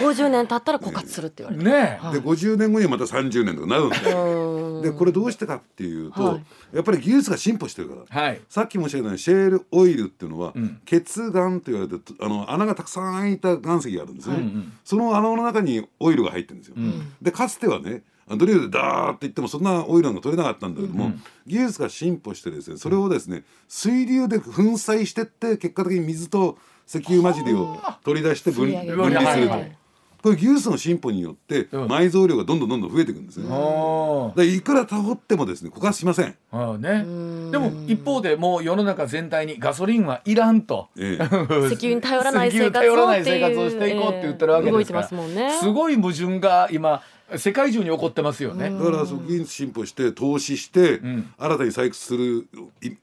[0.00, 18.02] 50年経ったら枯渇するって言われて、ねはい、で50年後にまた30年とかなるんででこれどうしてかっていうと、はい、やっぱり技術が進歩してるから、はい、さっき申し上げたようにシェールオイルっていうのは、うん、血岩と言われてあの穴がたくさん開いた岩石があるんですね、うんうん、その穴の中にオイルが入ってるんですよ、うん、でかつてはね
[18.36, 29.78] ドリルでダーっていってもそんなオイルが取れなかったんだけども、うん、技術が進歩してですねそれをですね水流で粉砕してって結果的に水と石油混じりを取り出して分離すると。
[30.22, 33.46] これ技術の進歩によって埋蔵量がどんどんどんどん増えていくんですね。
[33.46, 36.34] うん、いくらたほってもですね枯渇しません。
[36.50, 37.04] あね。
[37.52, 41.24] でも一方でもう世の中全体にガソリンはいらんと、ええ、
[41.70, 47.00] 石油に頼らない生活をしていこうって言ってるわけですから、えー、すごい矛盾が今
[47.36, 48.70] 世界中に起こってますよね。
[48.70, 52.48] だから技術進歩して投資して、うん、新たに採掘する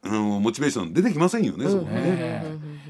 [0.04, 2.44] あのモチベーション出てきませんよね、うん、そこね。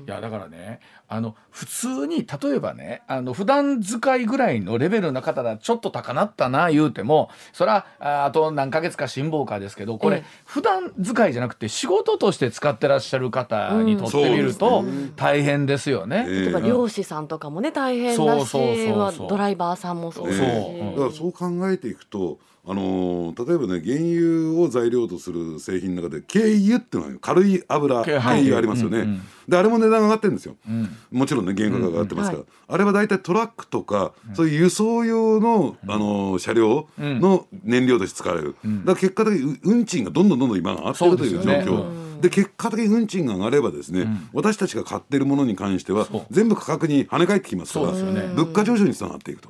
[0.07, 14.83] いやだからねあの普通に例えばねあの普段使いぐらいのレベルの方だちょっと高なったな言うてもそれはあと何ヶ月か辛抱かですけどこれ、普段使いじゃなくて仕事として使ってらっしゃる方にとってみると
[15.15, 16.25] 大変ですよね。
[16.27, 20.29] 例えば漁師さんとかもね大変だしドライバーさんもそう。
[20.29, 32.45] だからそう考えていくとあのー、例えばね原油を材料とする製品の中で軽油っていうのは軽い油軽油ありますよね、うんうん、であれも値段が上がってるんですよ、うん、もちろんね原価が上がってますから、うん。
[32.45, 42.21] うんはい、あれは大体トラックとか、そういう輸送用の、あのー、車両の燃料として使われる、だから結果的に運賃がどんどんどんどん今上がってるという状況。
[42.21, 49.49] で、結果的に運賃が上がればですね、私たちが買ってるものに関しては全部価格に跳ね返ってきますから、物価上昇につながっていくと。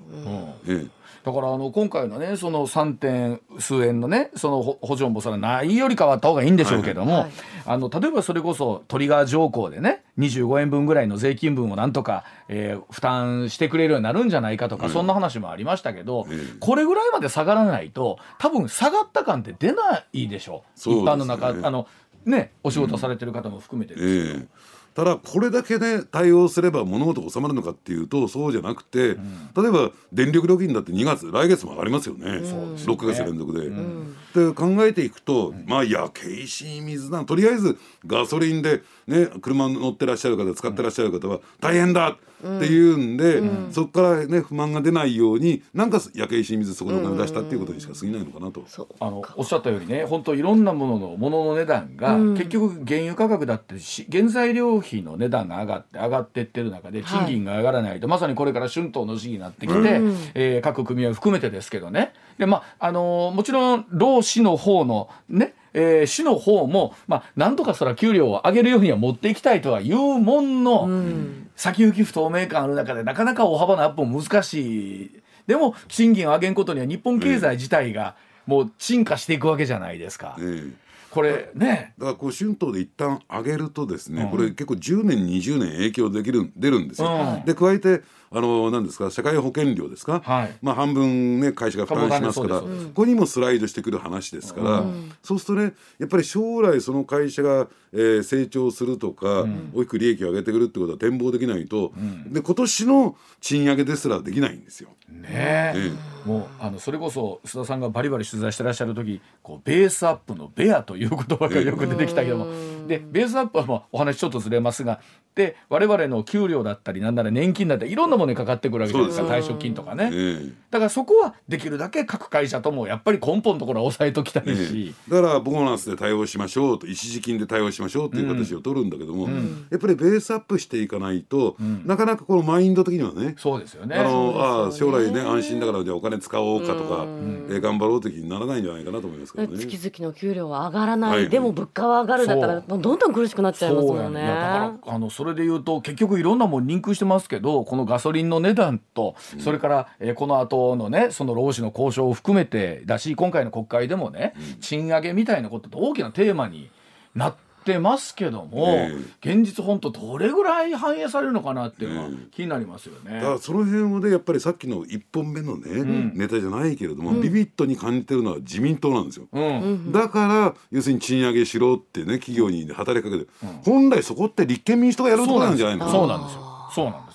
[0.67, 7.31] ええだからあの今回のねその3点数円のねその補助もそれはないより変わった方がいいんでしょうけども、はいはい、
[7.65, 21.87] あの例えばそれこそトリガー条項でね25円分ぐらいの税金分をなんとか、えー、負担してくれるようになるんじゃないかとか、うん、そんな話もありましたけど、うん、これぐらいまで下がらないと多分下がった感って出ないでしょう、ね、一般の中あの
[22.23, 24.39] ねお仕事されてる方も含めてですけど。
[24.39, 24.47] えー
[24.95, 33.67] ただこれだけで対応すれば物事が収まるのかっていうとそうじゃなくて、うん、例えば電力料金だって2月来月も上がりますよね、うん、6か月連続で。
[33.67, 37.77] うん、で考えていくと、まあ焼け石水なとりあえず
[38.07, 48.63] ガソリンで、ね、車乗ってらっしゃる方使ってらっしゃる方は大変だっていうんで、うん、そこからね不満が出ないようになんか焼け石水そこでお金出したっていうことにしか過ぎないのかなと、
[48.99, 62.13] あのおっしゃったようにね本当いろんなもののものの値段が、結局原油価格だってし原材料費の値段が上がって上がってってる中で賃金が上がらないと、はい、まさにこれから春闘の時期になってきて、うん、えー、各組合含めてですけどね。
[62.37, 75.21] でまああのー、もちろん労使の方のねえー、市の方も、まあ、なんとかそら給料を上げるようには持っていきたいとはいうもんの、うん、先行き不透明感ある中でなかなか大幅なアップも難しい。
[75.47, 78.15] でも賃金を上げんことには日本経済自体が
[78.45, 80.35] もう進化していくわけじゃないですか。
[80.37, 80.77] うん。
[81.11, 81.93] これね。
[81.97, 87.09] だからこう春闘で一旦上げるとですね、うん、これ結構10年20年影響できる出るんですよ。
[87.09, 88.01] うん、で加えて
[88.35, 89.09] あの何ですか？
[89.09, 104.89] 社会保険料ですか、はい、まあ半分ね会社が負担しますから、ここにもスライドしてくる話ですから、うん、そうするとねやっぱり将来その会社が、えー、成長するとか、うん、大きく利益を上げてくるってことは展望できないと、うん、で今年の賃上げですらできないんですよ。
[105.07, 105.91] ねえ、
[106.25, 112.47] もうあのそれこそ須田さんがバリバリ取材してらっしゃる時こうベースアップのベアという言葉がよく出てきたけども、
[112.87, 114.99] でベースアップはもうお話ちょっとずれますが
[115.35, 119.27] で我々の給料だったりなんなら年金だったりいろんなものかかってくるわけじゃないですか。
[119.27, 120.49] 退職金とかね、ええ。
[120.71, 129.27] だからそこはできるだけ各会社ともやっぱり根本のところは抑えときたいし、だからボーナスで対応しましょうと一時金で対応しましょうっていう形を取るんだけども、
[129.69, 133.97] やっぱりベースアップしていかないと、なかなかこのマインド的にはねそうですよね。
[133.97, 137.05] あのああ将来ね安心だからじゃあお金使おうかとか、
[137.49, 139.57] えー頑張ろうという気にならないんじゃないかなと思いますけどね。
[139.57, 141.29] 月々の給料は上がらない、はい。
[141.29, 144.21] でも物価は上がるだったらそどんどん苦しくなっちゃいますもんね。
[144.21, 156.69] ねだからあのそれで言うと結局いろんなもんリンクしてますけどこのガソリンの値段と、それから、えーこの後のねその労使の交渉を含めてだし今回の国会でもね、賃上げみたいなことって大きなテーマに
[157.13, 163.15] なってますけども、え現実本当どれぐらい反映されるのかなっていうのは気になりますよね。
[163.15, 169.27] だからその辺をねやっぱりさっきの1本目のね、ネタじゃないけれども、ビビッドに感じてるのは自民党なんですよ。
[169.31, 169.91] うん。
[169.91, 173.29] だから要するに賃上げしろってね企業に働きかけて、
[173.63, 175.89] 本来そこって立憲民主党がやるところなんじゃないの？
[175.89, 176.41] そうなんですよ。
[176.71, 177.14] そうなんです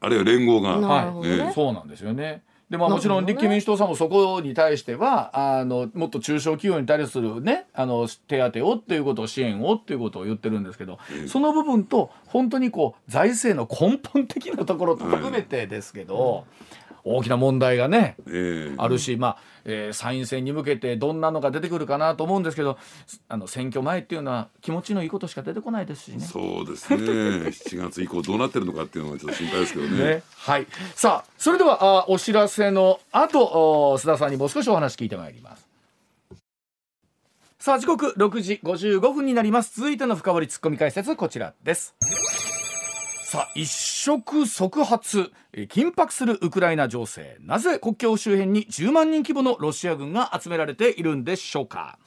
[0.00, 0.78] あるいは連合が。
[0.78, 1.36] なるほどね。
[1.36, 1.52] ええ。
[1.52, 2.42] そうなんですよね。
[2.68, 16.44] でまあ、もちろん立憲民主党さんもそこに対してはあのもっと中小企業に対する、ね、あの手当をっていうことを支援をっていうことを言ってるんですけど、その部分と本当にこう財政の根本的なところと含めてですけど、
[17.06, 22.78] 大きな問題がねええあるし、まあえー参院選に向けてどんなのが出てくるかなと思うんですけど
[23.28, 26.20] あの選挙前っていうのは気持ちのいいことしか出てこないですしね。
[26.20, 26.96] そうですね
[27.50, 30.66] 7月以降どうなってるのかっていうのがちょっと心配ですけどねね、はい。
[30.94, 35.66] さあ、それではあお知らせの後、お須田さんにもう少しお話聞いてまいります。
[37.58, 39.74] さあ、時刻6時55分になります。
[39.76, 41.94] 続いての深掘りツッコミ解説こちらです。
[43.28, 47.38] さあ一触即発緊迫するウクライナ情勢。
[47.40, 51.98] なぜ国境周辺に10万人規模のロシア軍が集められているんでしょうか。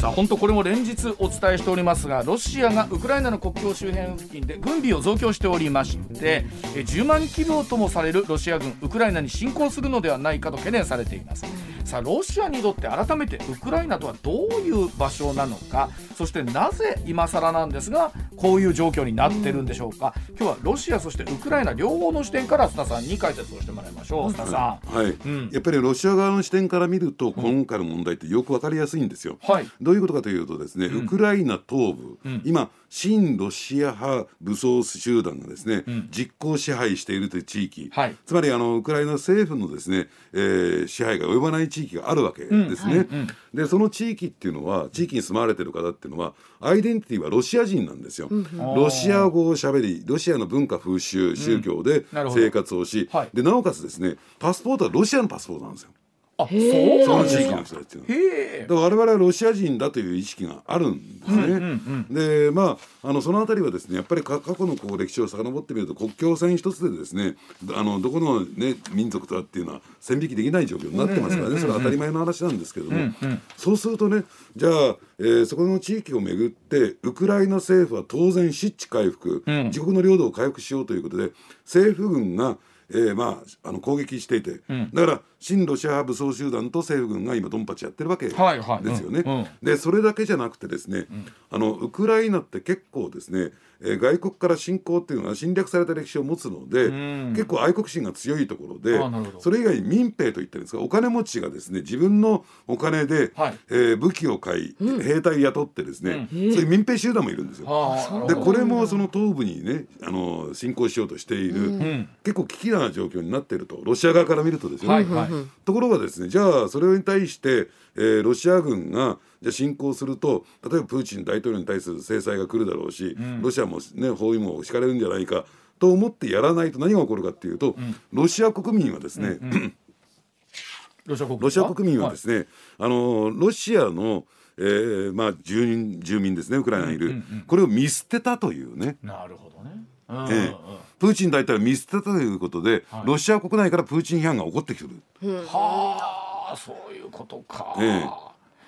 [0.00, 6.44] さあ本当これも連日お伝えしておりますがロシアがウクライナの国境周辺付近で軍備を増強しておりまして
[6.74, 11.46] 10万規模ともされるロシア軍ウクライナに侵攻するのではないかと懸念されています。
[11.84, 24.30] さあロシアにとって改めてウクライナとはどういう場所なのかそしてなぜ今更なんですがこういう状況になってるんでしょうか、今日はロシアそしてウクライナ両方の視点から須田さんに解説をしてもらいましょう。
[24.30, 25.50] 須田さん、はい、ん。
[25.50, 29.38] やっぱりロシア側の視点から見ると、今回の問題ってよくわかりやすいんですよ。
[29.42, 29.66] はい。
[29.80, 38.16] どういうことかというとですね、ウクライナ東部、今親ロシア派武装集団がですね、実効支配しているという地域、はい。
[38.24, 43.08] つまりあのウクライナ政府のですね、えー支配が及ばない地域があるわけですね。
[43.52, 48.28] でその地域っていうのは地域に住まわれてる方っていうのはアイデンティティはロシア人なんですよ。
[48.76, 53.28] ロシア語をしゃべりロシアの文化風習宗教で生活をし、はい。
[53.34, 55.90] でなおかつですねパスポートはロシアのパスポートなんですよ。
[56.36, 57.56] あそうなんですか。
[57.56, 61.80] だから我々はロシア人だという意識があるんですね。
[62.10, 67.36] でまああのそのあたりはですねやっぱりか過去のこう歴史を遡ってみると国境線一つでですね
[67.74, 71.58] あのどこの、ね、民族とはっていうのは線引きできない状況になってますからね。
[71.58, 73.12] それは当たり前の話なんですけども、
[73.56, 74.24] そうするとね
[74.56, 74.72] じゃあ、
[75.18, 81.30] えーそこの地域をめぐってウクライナ政府は当然失地回復、自国の領土を回復しようということで
[81.64, 82.56] 政府軍が
[82.90, 84.60] えーまあ、あの攻撃していて、
[84.92, 89.50] だから親ロシア派武装集団と政府軍が今ドンパチやってるわけですよね。
[89.62, 91.06] でそれだけじゃなくてですね、
[91.50, 96.88] あのウクライナって結構ですね、えー外国から侵攻っていうのは侵略された歴史を持つので、
[97.32, 98.98] 結構愛国心が強いところで
[99.40, 103.58] それ以外に民兵といってるんですがお金持ちがですね自分のお金で、はい。
[103.68, 107.66] えー武器を買い、兵隊雇ってですね、そういう民兵集団もいるんですよ。
[107.66, 112.08] はあでこれもその東部にねあの侵攻しようとしている、ん。
[112.22, 115.33] 結構危機な状況になっているとロシア側から見るとですよ、はいはい
[115.64, 125.44] ところがですねじゃあそれに対して、えーロシア軍がじゃあ侵攻すると例えばプーチン大統領に対する制裁が来るだろうし、ロシアもね包囲網を敷かれるんじゃないか
[125.78, 127.76] と思ってやらないと何が起こるかっていうと、
[128.12, 129.38] ロシア国民はですね、
[131.06, 132.46] ロシア国ロシア国民はですね、
[132.78, 134.24] あのロシアの、
[134.56, 139.70] えーまあ、住民住民ですねウクライナにいる、これを見捨てたというね、なるほどね。
[140.08, 140.26] うん。
[140.30, 145.44] ええプーチン大統領を見捨てたということで、ロシア国内からプーチン批判が起こってくる。
[145.46, 148.08] はあそういうことか、ええ。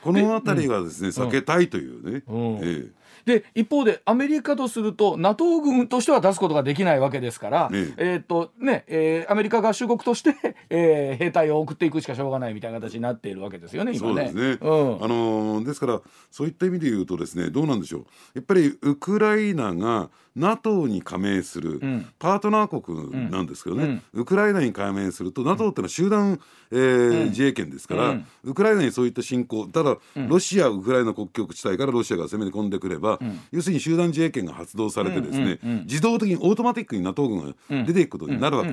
[0.03, 2.61] この辺りはですね、避けたいというね、うん。
[2.63, 2.85] え
[3.25, 7.95] で一方でアメリカとすると NATO 軍としては出すことができないわけですから、え。
[7.97, 10.37] えーっとねえーアメリカ合衆国として、
[10.71, 14.15] えー兵隊を送っていくしかしょうがないみたいな形になっているわけですよね今ね。
[14.15, 15.05] そうですね、うん。
[15.05, 18.07] あのーですからそういった意味で言うとですねどうなんでしょう。
[18.35, 22.07] やっぱりウクライナが NATO に加盟するん。
[22.19, 26.39] パートナー国なんですけどね、ウクライナに加盟すると NATO ってのは集団、
[26.71, 28.27] えー自衛権ですから、うん。
[28.45, 29.97] ウクライナにそういった侵攻ただ、
[30.29, 33.19] ロシアウクライナ国境地帯からロシアが攻め込んでくれば、
[33.51, 38.71] 要するに集団自衛権が発動されてですね、自動的にオートマティックに NATO 軍が出ていくことになるわけ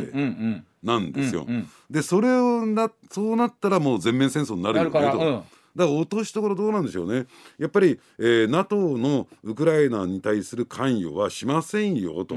[0.83, 1.47] なんですよ。
[1.89, 5.62] でそれをなそうなったらもう全面戦争になるよねと。
[5.75, 7.25] だから落としどころどうなんでしょうね、
[7.57, 12.35] やっぱり、えー、NATO のウクライナに対する関与はしませんよと、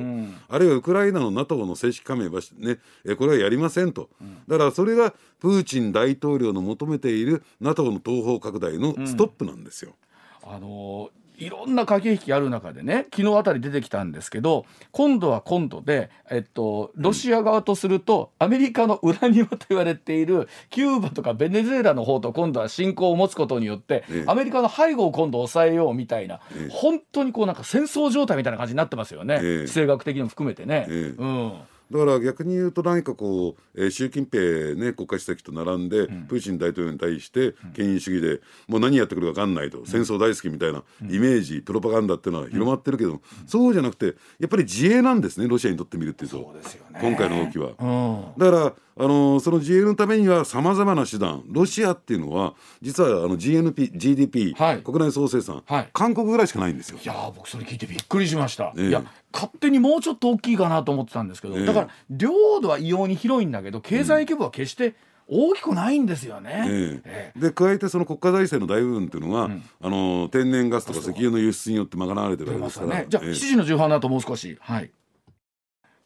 [0.49, 4.09] あるいはウクライナの NATO の正式加盟はし、ねえーこれはやりませんと、
[4.49, 9.95] だからそれがプーチン大統領の求めている NATO の東方拡大のストップなんですよ。
[10.43, 24.25] あのいろんな駆け引きある中でね昨日あたり出てきたんですけど今度は今度で、えっと、ロシア側とすると、アメリカの裏庭と言われているキューバとかベネズエラの方と今度は侵攻を持つことによって、ええ。
[24.27, 26.69] アメリカの背後を今度抑えようみたいな、ええ。
[26.71, 29.67] 本当にこうなんか戦争状態みたいな感じになってますよね、ええ。
[29.67, 30.87] 地政学的にも含めてね。
[30.89, 31.15] ええ。
[31.17, 31.53] うん
[31.91, 46.37] だから逆に言うと何かこう、えー習近平、ね、国家主席と並んで、プーチン大統領に対して権威主義で、もう何やってくるか分かんないと、戦争大好きみたいなイメージ、プロパガンダっていうのは広まってるけど、そうじゃなくてやっぱり自衛なんですねロシアにとってみるっていうと。
[46.37, 46.99] そうですよね。
[47.01, 47.71] 今回の動きは。
[47.79, 48.39] うん。
[48.39, 54.79] だからあのその自衛のためにはさまざまな手段ロシアっていうのは実はあの GNP、GDP、はい。
[54.79, 55.89] 国内総生産、はい。
[55.93, 56.99] 韓国ぐらいしかないんですよ。
[57.03, 57.07] い。
[57.07, 58.89] やー僕それ聞いてびっくりしました、ええ。
[58.89, 61.67] いや勝手にもうちょっと大きいかなと思ってたんですけど、ええ。
[61.67, 62.31] だから領
[62.63, 64.95] 土は異様に広いんだけど経済規模は決して
[65.29, 66.65] 大きくないんですよね。
[66.67, 67.33] ええ。
[67.37, 69.51] えで加えてその国家財政の大部分っていうのは、
[69.83, 73.31] あの天然ガスとか石油の輸出によって賄われてるわけですから、ね、じゃあええ。
[73.33, 74.57] 7時の重版の後もう少し。
[74.59, 74.91] はい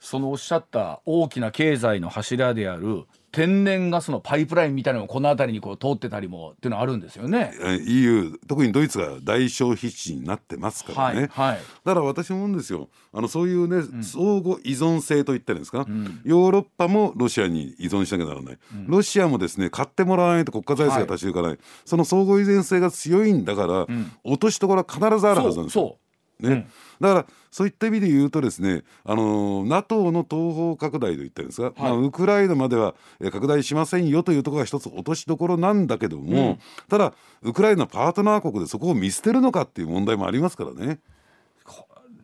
[0.01, 7.53] そのおっしゃった大きな経済の柱である天然ガスのパイプラインみたいなのがこの辺りにこう通ってたりもっていうのはあるんですよね。
[7.63, 11.59] え EU 特にドイツが大消費地になってますからね、はいはい。
[11.85, 12.89] だから私思うんですよ。
[13.13, 15.87] あのそういうね、相互依存性と言ったんですか、
[16.25, 23.87] ヨーロッパもロシアに依存しなきゃならない、ロシアもですね買ってもらわないと国家財政が立ち行かない、その相互依存性が強いんだから、
[24.25, 25.85] 落としどころは必ずあるはずなんですよ。
[25.85, 25.99] そ
[26.43, 26.69] うね
[27.01, 40.99] だからそういった意味で言うとですねあの NATO の東方拡大と言ったんですが、まあ、ウクライナまではえー拡大しませんよというところが一つ落としどころなんだけども、ただウクライナパートナー国でそこを見捨てるのかっていう問題もありますからね。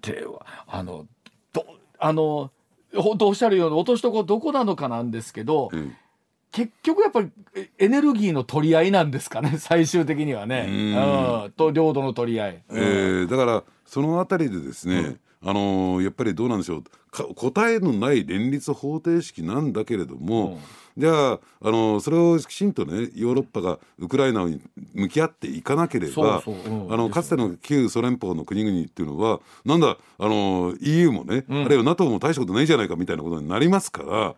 [0.03, 1.07] ではあの
[1.53, 1.65] ど
[1.99, 2.51] あの
[2.95, 5.97] 本当おっしゃるように落としどころどこなのかなんですけど、うん
[6.53, 10.67] 結局やっぱりえエネルギーの取り合いなんですかね最終的にはね。
[10.69, 11.53] うん。
[11.53, 12.63] と領土の取り合い。
[12.71, 16.85] えーだからそのあたりでですね、あのーやっぱりどうなんでしょう。
[17.11, 20.59] か答えのない連立方程式なんだけれども、
[20.99, 24.61] じゃあ、あのーそれをきちんとねヨーロッパがウクライナに
[24.95, 34.35] 向き合っていかなければあのかつての旧ソ連邦の国々っていうのはなんだ、あのー EU もね、あるいは NATO も大したことないじゃないかみたいなことになりますから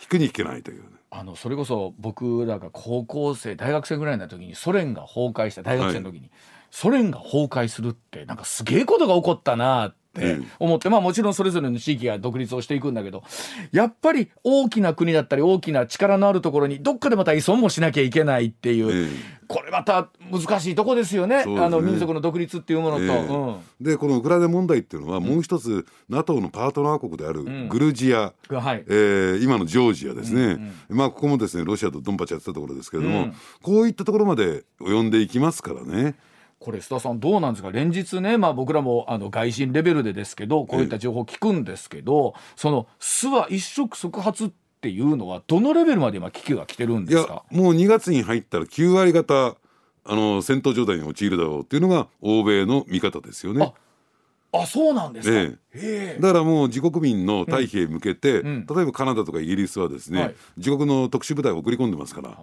[0.00, 0.88] 引くに引けないというね。
[1.10, 6.30] あのそれこそ僕らが高校生大学生ぐらいの時にソ連が崩壊した大学生の時に、
[6.70, 10.46] ソ連が崩壊するってなんかすげえことが起こったなってうん。
[10.58, 13.22] 思って、まあもちろんそれぞれの地域が独立をしていくんだけど
[13.70, 21.46] やっぱり大きな国だったり大きな力のあるところにどっかでまた依存もしなきゃいけないっていう、ええこれまた難しいとこですよね。
[21.46, 21.58] ね。
[21.58, 23.02] あの民族の独立っていうものと。
[23.04, 23.26] ええ。
[23.26, 23.60] うん。
[23.80, 28.84] でこのウクライナ問題っていうのはもう一つ NATO のパートナー国であるグルジア、はい。
[28.86, 30.58] えー今のジョージアですね、
[30.90, 33.34] まあここもですねロシアとドンパチやってたところですけれども、うん。
[33.62, 36.16] こういったところまで及んでいきますからね。
[36.58, 37.70] これ須田さんどうなんですか？
[37.70, 44.50] 連日ね、まあ、僕らもあの外信レベルでですけどこういった情報聞くんですけど、その巣は一触即発っ
[44.80, 47.44] ていうのはどのレベルまで今危機が来てるんですか？
[47.50, 49.56] もう2月に入ったら9割方
[50.04, 53.72] あの戦闘状態に陥るだろうっていうのが欧米の見方ですよね。
[54.50, 56.18] あそうなんですか、えへえ。
[56.18, 58.66] だからもう自国民の退避へ向けて、ん。
[58.66, 60.34] 例えばカナダとかイギリスはですね、はい。
[60.56, 62.38] 自国の特殊部隊を送り込んでますから、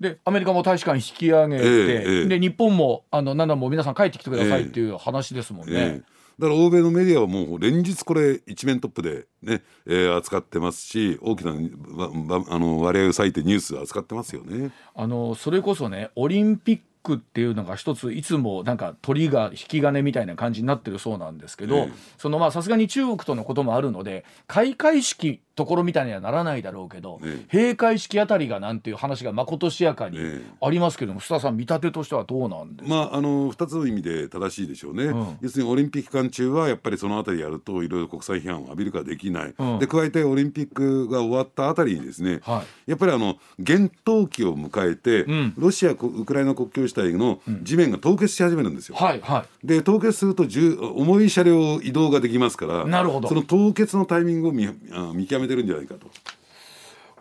[0.00, 5.74] でアメリカも大使館引き上げて、ええええで日本もあのなんだもう皆さん帰ってきてくださいっていう話ですもんね。
[5.74, 14.70] ええだから欧米のメディアはもう連日これ一面トップでね、えー扱ってますし大きなあの割合を割いてニュース扱ってますよね。
[14.94, 27.56] あのそれこそねオリンピックっていうのが一ついつもなんか鳥が引き金みたいな感じになってるそうなんですけど、ええそのまあさすがに中国とのこともあるので開会式ところみたいにはならないだろうけど、ええ。
[27.56, 30.46] 閉会式あたりがなんていう話がまことしやかにええ。
[30.60, 35.38] ありますけども、須田さん見立てとしてはどうなんですか、まあ、あの2つの意味で正しいでしょうね、ん。
[35.40, 39.78] 要するにオリンピック期間中はやっぱりそのあたりやるといろいろ国際批判を浴びることができない、うん。
[39.78, 45.54] で加えてオリンピックが終わったあたりにですね、はやっぱりあの厳冬期を迎えて、ん。
[45.56, 48.96] ロシアウクライナ国境地帯の地面が凍結し始めるんですよ。
[48.96, 50.76] はいはで凍結すると重
[51.06, 53.28] 重い車両移動ができますからなるほど。
[53.28, 56.10] その凍結のタイミングを見あ見極めてるんじゃないかと。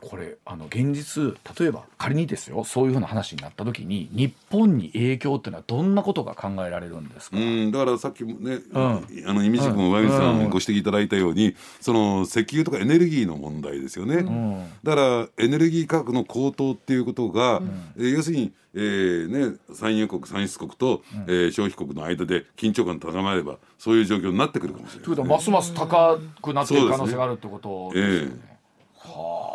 [0.05, 8.61] いこれあの現実例えば仮にですよそういうふうな話になった時に日本に影響っていうのはどんなことが考えられるんですか、うん、だからさっきもね、ん。
[8.73, 10.41] あのイミジ君も上水さうん。
[10.43, 14.21] んご指摘いただいたように、その石油とかエネルギーの問題ですよね。
[14.21, 14.69] ん。
[14.83, 17.61] だからエネルギー価格の高騰っていうことが、
[17.97, 28.35] えー要するに、えーね、産油国産出国と、えー消費国の間で緊張感高まればそういう状況になってくるかもしれないということはますます高くなっていく可能性があるってことですよね。
[28.47, 28.55] ええ
[29.07, 29.54] あ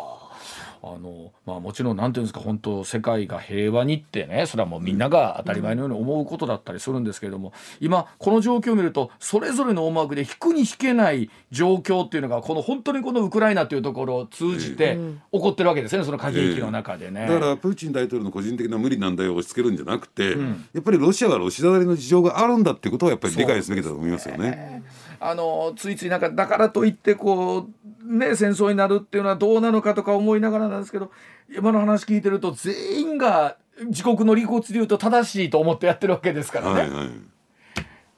[0.83, 14.97] のまあ、もちろんなんていうんですか本当世界が平和にってねそれはもうみんなが当たり前のように思うことだったりするんですけれども今この状況を見るとそれぞれの思惑で引くに引けない状況っていうのがこの本当にこのウクライナというところを通じて
[15.31, 17.27] 起こってるわけですねその駆け引きの中でね。
[17.27, 20.31] だからプーチン大統領の個人的な無理難題を押し付けるんじゃなくて、
[20.73, 24.83] やっぱりロシアはロシアなりの事情があるんだっていうことをやっぱり理解すべきだと思いますよね。
[25.23, 27.69] あのついついなんかだからといってこ
[28.03, 31.11] うね戦争になるっていうのはどうなのかとか思いながらなんですけど
[31.55, 33.55] 今の話聞いてると全員が
[33.85, 36.81] 自国の利骨でいうと正しいと思ってやってるわけですからね。
[36.81, 37.09] はいはい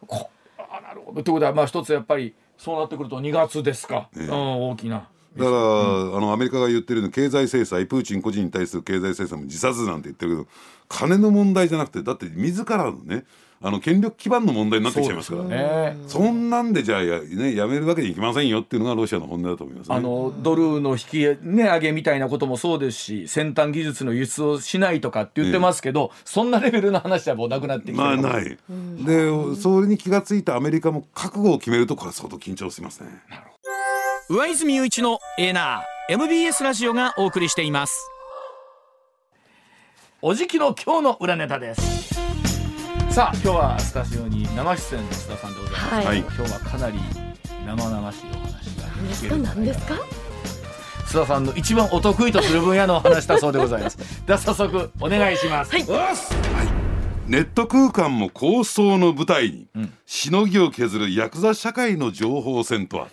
[0.07, 4.29] こあなるほどということはまあ一つやっぱりそうなってくると2月ですか、うん、
[4.69, 5.09] 大きな。
[5.35, 5.59] だから、あ
[6.21, 10.47] のアメリカが言ってるように経済制裁プーチン個人に対する経済制裁も自殺なんて言ってるけど
[10.87, 13.25] 金の問題じゃなくてだって自らのね
[13.65, 15.97] あの権力基盤の問題になってきちゃいますからね。
[16.07, 19.95] そんなんでじゃあや,、ね、やめるわけにいきませんよっていうのがロシアの本音だと思いますね。
[19.95, 28.57] あのドルの引き、ね、上げみたいなこともそうですし先端技術の輸出をしないとかって言ってますけど、そんなレベルの話はもうなくなってきてるまあない、
[29.05, 33.07] でそれに気がついたアメリカも覚悟を決めるとこれは相当緊張しますね。
[34.29, 38.09] 上泉雄一のエナー MBS ラジオがお送りしています。
[40.25, 42.02] おじきの今日の裏ネタです
[43.13, 46.17] さあ今日はスタジオに生出演の須田さんでございます、はい。
[46.17, 46.97] 今日はかなり
[47.63, 49.93] 生々しいお話が聞ける何ですか？
[51.05, 53.99] 須田さんの一番お得意とする分野のお話だそうでございます。
[54.25, 55.85] では早速お願いします、はい。
[57.27, 59.67] ネット空間も構想の舞台に、
[60.07, 63.07] しのぎを削るヤクザ社会の情報戦とは、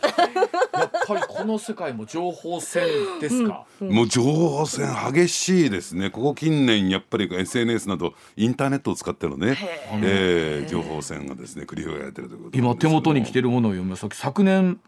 [0.81, 2.87] やっぱりこの世界も情報戦
[3.21, 6.11] ですか、もう情報戦激しいですね。
[6.11, 9.57] ここ近年やっぱり SNS などインターネットを使ってのね、
[10.03, 14.09] えー情報戦がですね繰り広げられてるということ今手元に来るてるものを読みます。
[14.09, 14.79] と昨年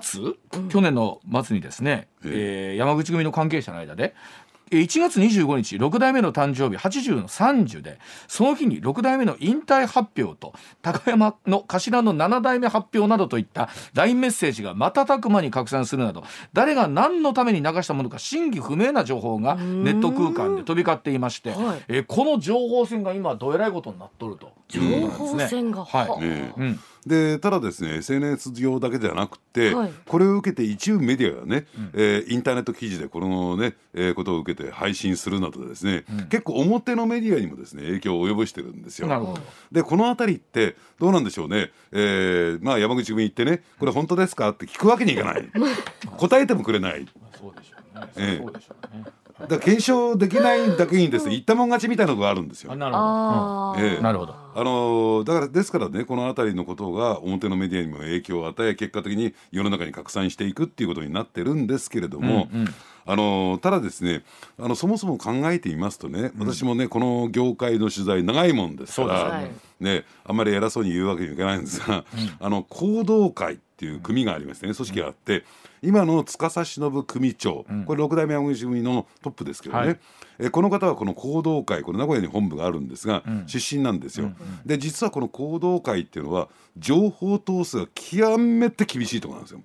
[0.00, 0.20] 末、
[0.68, 2.76] 去年の末にですね、えー。
[2.76, 4.41] 山口組の関係者の間でえー
[4.80, 7.98] 1月25日6代目の誕生日80の30で
[8.28, 21.82] その日に6代目の引退発表と高山の頭の7代目発表などといった LINE メッセージが瞬く間に拡散するなど誰が何のために流したものか真偽不明な情報がネット空間で飛び交っていまして、はい。
[21.88, 25.62] えーこの情報戦が今どえらいことになっとると情いうこと報なんですね。
[25.62, 26.08] 戦が、はい。
[26.08, 26.16] は。
[26.18, 29.92] あねうんでただですね SNS 上だけではなくて、はい。
[30.06, 39.08] これを受けて一部メディアがね、えーインターネット記事でこのね、えーことを受けて配信するなどですね、結構表のメディアにもですね影響を及ぼしてるんですよ。
[39.08, 39.40] なるほど。
[39.72, 45.48] でこの辺りってどうなんでしょうね、えーまあ、山口組行ってねこれ本当ですかって聞くわけにいかない。
[46.16, 47.06] 答えてもくれない。
[47.38, 48.06] そうでしょうね。
[48.16, 48.42] ええ。
[48.42, 49.04] そうでしょうね。
[49.40, 52.72] だ検証できないだけにですね言ったもん勝ちみたいなのがあるんですよ。
[52.72, 52.76] あ。
[52.76, 53.86] なるほど。
[53.86, 53.96] ええ。
[53.96, 54.34] うんなるほど。
[54.54, 62.74] あのーだからですからねこの辺りのことが表のメディアにも影響を与え結果的に世の中に拡散していくっていうことになってるんですけれども、うんうん。
[63.04, 64.22] あのーただですね
[64.58, 69.52] あのそもそも考えてみますとね私もねこの業界の取材長いもんですからね。
[69.80, 72.04] ねあんまり偉そうに言うわけにはいかないんですが、
[72.38, 75.44] あの行動会っていう組がありましてね組織があって
[75.82, 79.98] 今の司忍組長これ六代目山口組のトップですけどね、はい。
[80.38, 84.30] えこの方はこの行動会これ名古屋に本部があるんですが、出身なんですよ。
[84.64, 89.62] で実はこの行動会っていうのは情報統制が極めて厳しいところなんですよ。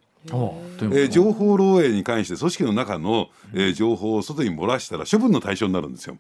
[0.82, 6.18] えー情報漏洩に関して組織の中の、えー情報を外に漏らしたら処分の対象になるんですよ。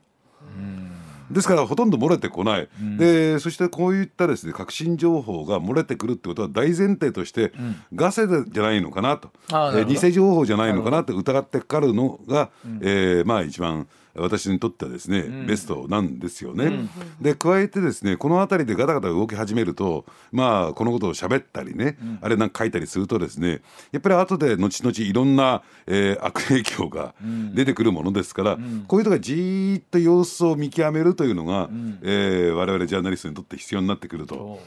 [1.31, 2.67] ですからほとんど漏れてこない、
[2.97, 7.53] でそしてこういったですね革新情報が漏れてくるってことは大前提として、
[7.93, 9.31] ガセじゃないのかなと。
[9.51, 12.49] な偽情報じゃないのかなって疑ってかかるのが、
[12.81, 13.87] えーまあ一番、
[14.17, 16.89] 私にとってはですね、ベストなんですよね。
[17.21, 23.61] で加えてですねこの辺りでガタガタ動き始めるとまあこのことを喋ったりね、あれなんか書いたりするとですね
[23.91, 27.13] やっぱり後で後々いろんな、えー、悪影響が
[27.53, 28.57] 出てくるものですから、
[28.87, 31.69] こういうのがじーっと様子を見極めるというのが、
[32.01, 34.59] えー、我々ジャーナリストにとって必要になってくると。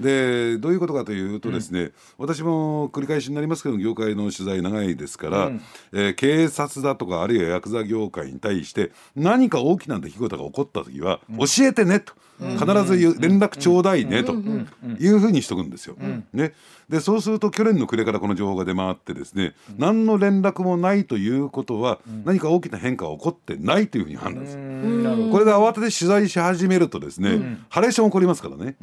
[0.00, 5.50] でどういうことかというとですね、私も繰り返しになりますけど業界の取材長いですから、
[5.92, 12.12] えー、警察だとかあるいはヤクザ業界に対して何か大きな出来事が起こった時は教えてねと。
[12.38, 14.34] 必ず連絡ちょうだいねと。
[14.34, 15.96] いうふうにしとくんですよ。
[16.34, 16.52] ね、
[16.88, 25.30] でそうすると去年の暮れからこの情報が出回ってですね何の連絡もないということは何か大きな変化が起こってないというふうに判断する。
[25.30, 28.76] これで慌てて取材し始めるとですね、ハレーション起こりますからね。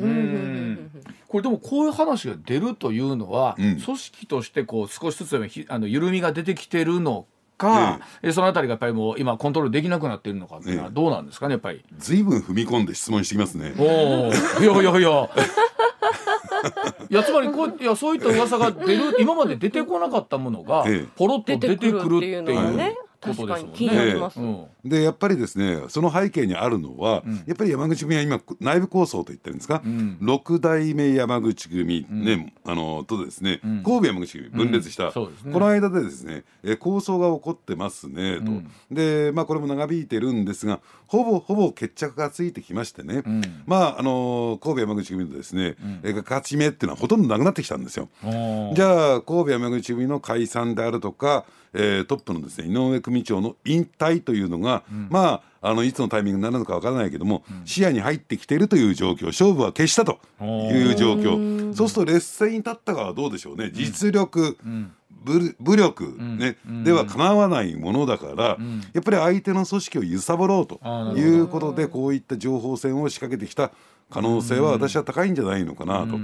[1.28, 7.28] これでもこういう話が出るというのは、組織としてこう少しずつあの緩みが出てきてるの
[7.64, 11.84] か、ええ、そのあたりがやっぱりもう今コントロールできなくなっているのかっていうのはどうなんですかねやっぱり。
[11.97, 13.74] ずいぶん踏み込んで質問してきますね。
[13.78, 15.30] おいやいやいや。
[17.09, 20.86] いやつまりこういやそういった噂が出る今まで出てこなかったものが
[21.16, 22.95] ポロッと出てくるっていう。
[23.28, 24.67] ねことですもんね。
[24.86, 29.82] でやっぱりですねその背景にあるのは、やっぱり山口組は今内部構想と言ってるんですか、
[30.19, 38.51] 六代目山口組、ねあのとですね、神戸山口組分裂した、この間でですね、え構想が起こってますねと、
[38.93, 43.24] でまあこれも長引いてるんですがほぼほぼ決着がついてきましてね、
[43.65, 48.09] まああの神戸山口組のですね、え勝ち目っていうのはほとんどなくなってきたんですよ。
[48.74, 61.74] じゃあ神戸山口組の解散であるとかえー、トップのですね井上組長の引退というのが、うん、まああのいつのタイミングになるのかわからないけども、うん、視野に入ってきているという状況勝負は決したという状況。
[61.74, 63.71] そうすると劣勢に立ったかはどうでしょうね。
[63.74, 64.57] 実力、
[65.24, 68.57] 武武力、ね、ではかなわないものだから、
[68.91, 70.80] やっぱり相手の組織を揺さぶろうと
[71.15, 73.71] いうことでこういった情報戦を仕掛けてきた
[74.14, 76.18] 可能性は私は高いんじゃないのかなと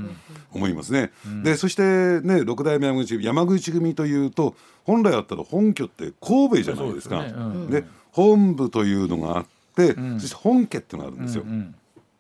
[0.53, 1.11] 思いますね。
[1.43, 7.25] でそしてね六代目山口山口組というと本来あったら本拠って神戸じゃないですか。
[7.69, 11.43] で、本部というのがあって、そして本家っていうのがあるんですよ。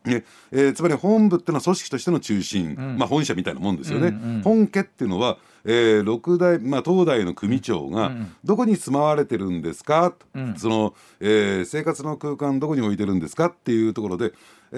[0.05, 4.07] ねえー、つまり本部っていうのは組織としての中心、うん、まあ、本社みたいなもんですよね。
[4.07, 8.13] うんうん、本家っていうのは、えー、六代、まあ、東大の組長が
[8.45, 13.47] どこに住まわれてるんですか、うん、その、えー、生活の空間どこに置いてるんですか？
[13.47, 14.31] っていうところで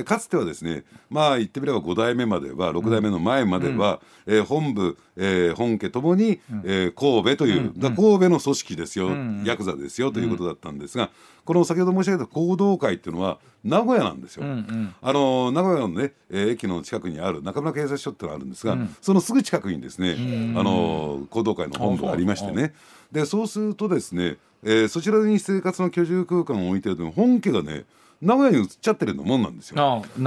[0.06, 11.10] かつてはですねまあ言ってみれば5代目までは6代目の前までは、うん、えー、本部、えー、本家ともに、うん、えー、神戸という、うん、神戸の組織ですよ、うん、ヤクザですよということだったんですが、
[11.44, 14.46] この先ほど申し上げた行動会っていうのは名古屋なんですよ。
[14.46, 20.16] うんうん、あの名古屋のね、えー、駅の近くにある中村警察署ってのがあるんですが、そのすぐ近くにですね、
[20.56, 22.74] あの行動会の本部がありましてね。
[23.12, 27.86] でそうするとですね、えー、そちらに生活の居住空間を置いてると本家がね
[28.22, 29.76] 名古屋に移っちゃってるのもんなんですよ。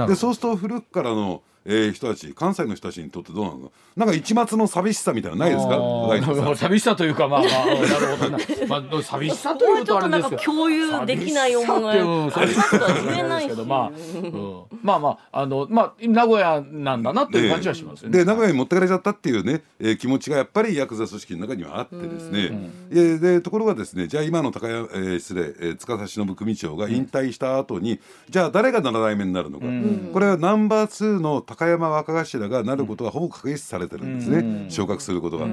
[0.07, 6.55] でそうすると古くからのえー、人たち関西の人たちにとってどうなのなんか一末の寂しさみたいなないですか？
[6.55, 8.37] 寂しさというかまあまあ なるほどな、
[8.67, 18.19] まあ、寂しさというとあれですけど共有できない思いが寂しさとは言えないしまあ、うん、まあまああのまあ名古屋なんだなっていう感じはしますよね。
[18.19, 27.99] で名古屋に持ってかれちゃったっていうね、えー、気持ちがやっぱりヤクザ組織の中にはあってですね、うん、でところがですねじゃあ今の高山、えー、失礼、えー、塚忍組長が引退した後に、うん、
[28.29, 35.47] じゃあ誰が7代目になるのか、うん、これはナンバー2の高山若頭がなることがほぼ確実されてるんですね、昇格することが。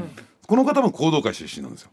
[0.46, 1.90] この方も行動会出身なんですよ。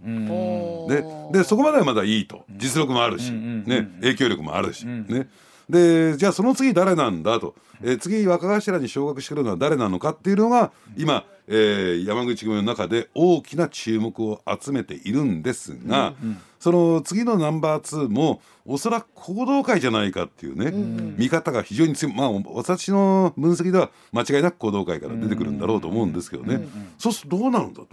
[1.32, 2.44] ででそこまではまだいいと。
[2.58, 5.30] 実力もあるし、ね、影響力もあるし、ね、
[5.70, 22.16] でじゃあその次誰なんだと、えー、次若頭に昇格してくるのは誰なのかっていうのが今、えー、山口組の中で大きな注目を集めているんですが、うんうん、その次のナンバー2もおそらく行動会じゃないかっていうね、うん、見方が非常に強い。
[22.16, 27.88] まあ私の分析では間違いなく行動会から出てくるんだろうと思うんですけどね、うんうん、そうするとどうなるんだと。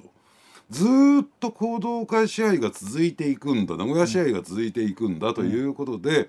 [0.69, 0.89] ずっ
[1.41, 6.29] と行動会試合が続いていくんだ名古屋試合が続いていくんだということで、うん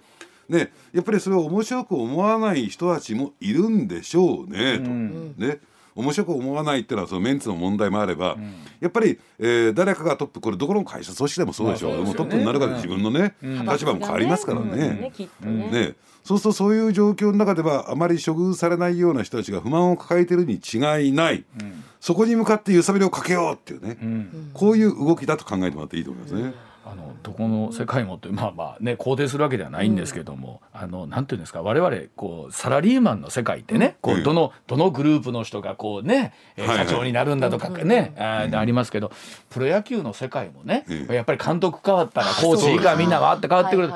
[0.49, 4.83] ね、やっぱりそれを面白く思わない人たちもいるんでしょうね、と。
[4.83, 5.59] ね
[5.97, 14.75] 面白く思わないっていうのはそのメンツの問題もあれば、うん、やっぱり、えー、誰かがトップこれどこの会社組織でもそうでしょう、まあ、うね、もうトップになるから自分のね、うん、立場も変わりますからね。
[14.75, 15.11] ね
[15.71, 15.95] ね。
[16.23, 21.45] そうするとそういう状況の中ではあまり処遇されないような人たちが不満を抱えてるに違いない、
[22.01, 23.97] そこに向かって揺さぶりをかけようっていうね、
[24.53, 26.53] こういう動きだと考えてもらっていいと思いますね。
[26.89, 39.11] あのどこの世界もってまあまあね肯定するわけではないんですけども、うん、あのなんていうんですか我々こうサラリーマンの世界ってね、うん、こうどのどのグループの人がこうね、うん、社長になるんだとかね、はいはい、あありますけど
[39.49, 43.91] プロ野球の世界もね、やっぱり監督変わったらコーチ以下みんなわって変わってくる、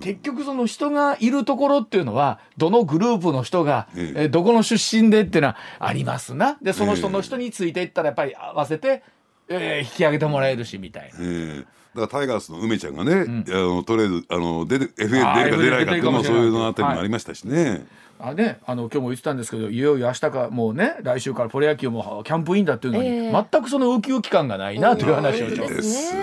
[0.00, 6.58] 結局その人がいるところっていうのはどのグループの人が、えどこの出身でっていうのはありますな。
[6.62, 9.02] でその人の人についていったらやっぱり合わせて、
[9.48, 11.64] えー、引き上げてもらえるしみたいな。
[11.96, 17.86] だからタイガースの梅ちゃんがね、うん、あのとりあえずあの出て FA 出るか出ないかっていうのもそういうのあたりもありましたしね。
[18.18, 25.74] あね、あの今日も言ってたんですけどいよいよ明日かもうね来週からプロ野球もキャンプインだっていうのに、えー、全くそのウキウキ感がないなという話をちょっと。
[25.74, 26.14] です。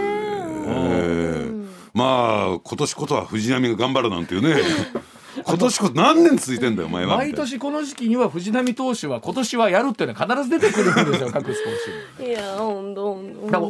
[1.94, 4.56] まあ今年こそは藤波が頑張るなんていうね
[5.46, 13.12] 今年こ何年続いてんだよお前は毎年この時期には藤浪投手は今年はやるっていうのは必ず出てくるんですよ各スポーツいや本当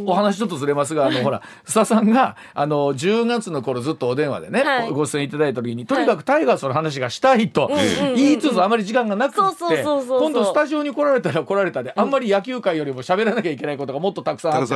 [0.06, 7.70] お話ちょっとずれますがあのほら 須田さんがあの10月の頃ずっとお電話でね、はい、ご出演いただいた時にとにかくタイガースの話がしたいと
[8.16, 9.42] 言いつつあまり時間がなくて
[9.84, 14.74] 今度スタジオに来られたら来られたであんまり野球界よりも喋らなきゃいけないことがもっとたくさんあって。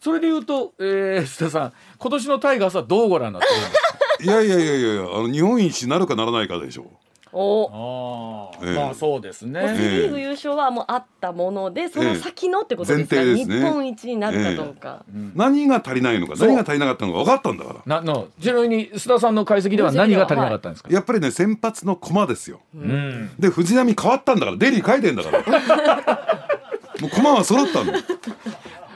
[0.00, 3.87] それで言うと、えー、須田さん今年のタイガースはどうご覧になってるんですか？
[4.20, 6.86] いやいやいやいやあの日本一なるかならないかでしょう。
[7.32, 8.50] お。
[8.52, 9.60] あ、ええ、まあそうですね。
[9.76, 18.00] セ・リーグ優勝はもうあったもので、その先のってことですか、え、すね、日本一になるかどうか、ええ、何が足りないのか何が足りなかったのか分かったんだから。
[18.00, 22.60] なのちなみに須田さんの解析では何が足りなかったんですか、やっぱりね先発の駒ですよ。
[22.74, 26.38] うん、で藤波変わったんだからデリー書いてんだから。
[27.00, 27.92] もう駒は揃ったんだ。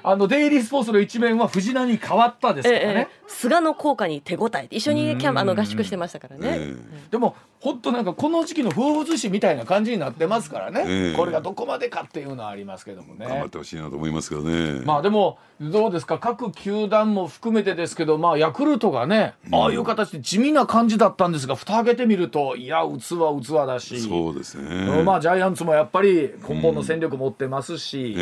[0.04, 4.66] あのデイリースポーツの一面は藤浪に変わったですからね、ええ、菅の効果に手応え。
[4.70, 6.76] 一緒にキャンあの合宿してましたからね、え、
[7.10, 13.26] でも本当なんかこの時期の風物詩みたいな感じになってますからね、これがどこまでかっていうのはありますけどもね。
[13.28, 14.80] 頑張ってほしいなと思いますけどね。
[14.84, 16.18] まあでもどうですか？
[16.18, 24.00] 各球団も含めてですけどまあヤクルトがね、ああいう形で地味な感じだったんですが蓋開けてみるといや器は器だし。
[24.00, 25.02] そうですね。
[25.04, 28.16] まあジャイアンツもやっぱり根本の戦力持ってますし、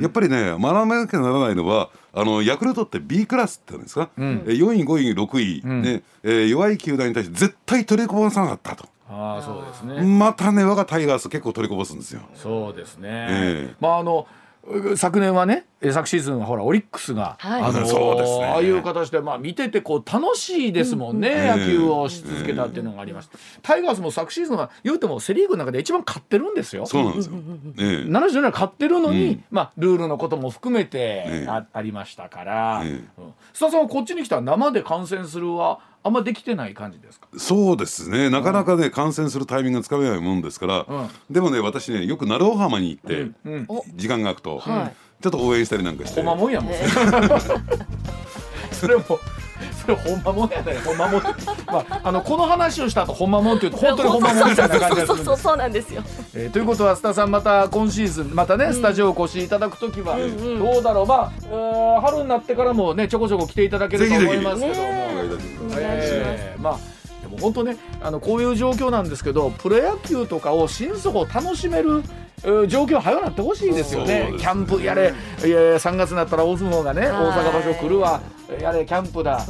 [0.00, 6.02] やっぱりね学ばなきゃならないのはあのヤクルトって B クラスって言うんですか、うん、4位5位6位、うん、ね。
[6.22, 8.88] えー、弱い球団に対して絶対取りこぼさなかったと。
[9.08, 10.06] あそうですね。
[10.06, 12.22] またね我がタイガース結構取りこぼすんですよ。
[12.34, 14.26] そうですね、えー、まああの
[14.96, 26.86] 昨年はね昨シーズンはほらオリックスが、はい、あのそうですね、ああいう形で、まあ、見ててこう楽しいですもんね、うん、野球をし続けたっていうのがありました、タイガースも昨シーズンは言うてもセ・リーグの中で一番勝ってるんですよ。
[26.86, 27.34] そうなんですよ、
[27.78, 32.90] ええ、77勝ってるのに、うん、まあ、ルールのことも含めてあ,、ありましたから、ええ。
[32.90, 33.00] うん、
[33.52, 37.26] 須田さんはこっちに来たら生で観戦するはあんまできてない感じですか？
[37.36, 38.30] そうですね。
[38.30, 46.22] なかなかね、うん、感染するタイミングがつかめないもんですから、うん、でもね私ねよく鳴尾浜に行って、うん、時間が空くと、はい、ちょっと応援したりなんかして。
[46.22, 47.40] ほんまもんやもん、えー、
[48.72, 49.18] それも
[49.80, 51.32] それほんまもんやねほんまもんま
[51.88, 56.02] ああのこの話をした後ほんまもんって言うと本当にほんまもんみたいな感じがすそうそうそうなんですよ、
[56.34, 64.82] えー、ということは須田さんまた今シーズンまたね、スタジオお越しいただく時は、どうだろうまあ、春になってからもねちょこちょこ来ていただけると思いますけども、
[65.76, 66.78] えー、まあ
[67.22, 72.02] でも本当ねあのこういう状況なんですけどプロ野球とかを心底楽しめる
[72.42, 74.32] 状況早くなってほしいですよね。
[74.38, 75.14] キャンプやれ。
[75.44, 78.20] いや3月になったら大相撲がね大阪場所来るわ。
[78.60, 79.44] やれキャンプだ。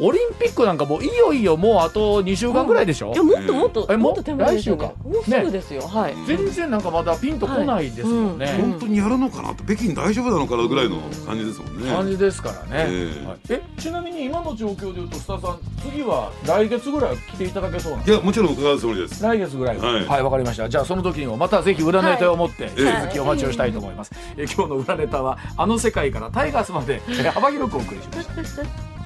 [0.00, 4.92] オリンピックなんかもういよいよもうあと2週間ぐらいでしょ、いやもっともっと、えもっと手前来週か？
[5.04, 6.14] もうすぐですよ、はい。
[6.26, 12.86] 全然なんかまだピンとこないですもんね、本当にやるのかなって北京大丈夫なのかなぐらいの感じですもんね、感じですからね、
[13.48, 19.22] えちなみに今の状況でいうと須田さん次は来月ぐらい来ていただけそうなんいやもちろん伺うつもりです。
[19.22, 19.78] 来月ぐらい。
[19.78, 20.68] はいわ、かりました。
[20.68, 28.97] じゃあその時にもまたぜひ裏ネタを持って続きお待ちをしたいと思います、え今日の裏ネタはあの世界からタイガースまで幅広くお送りしました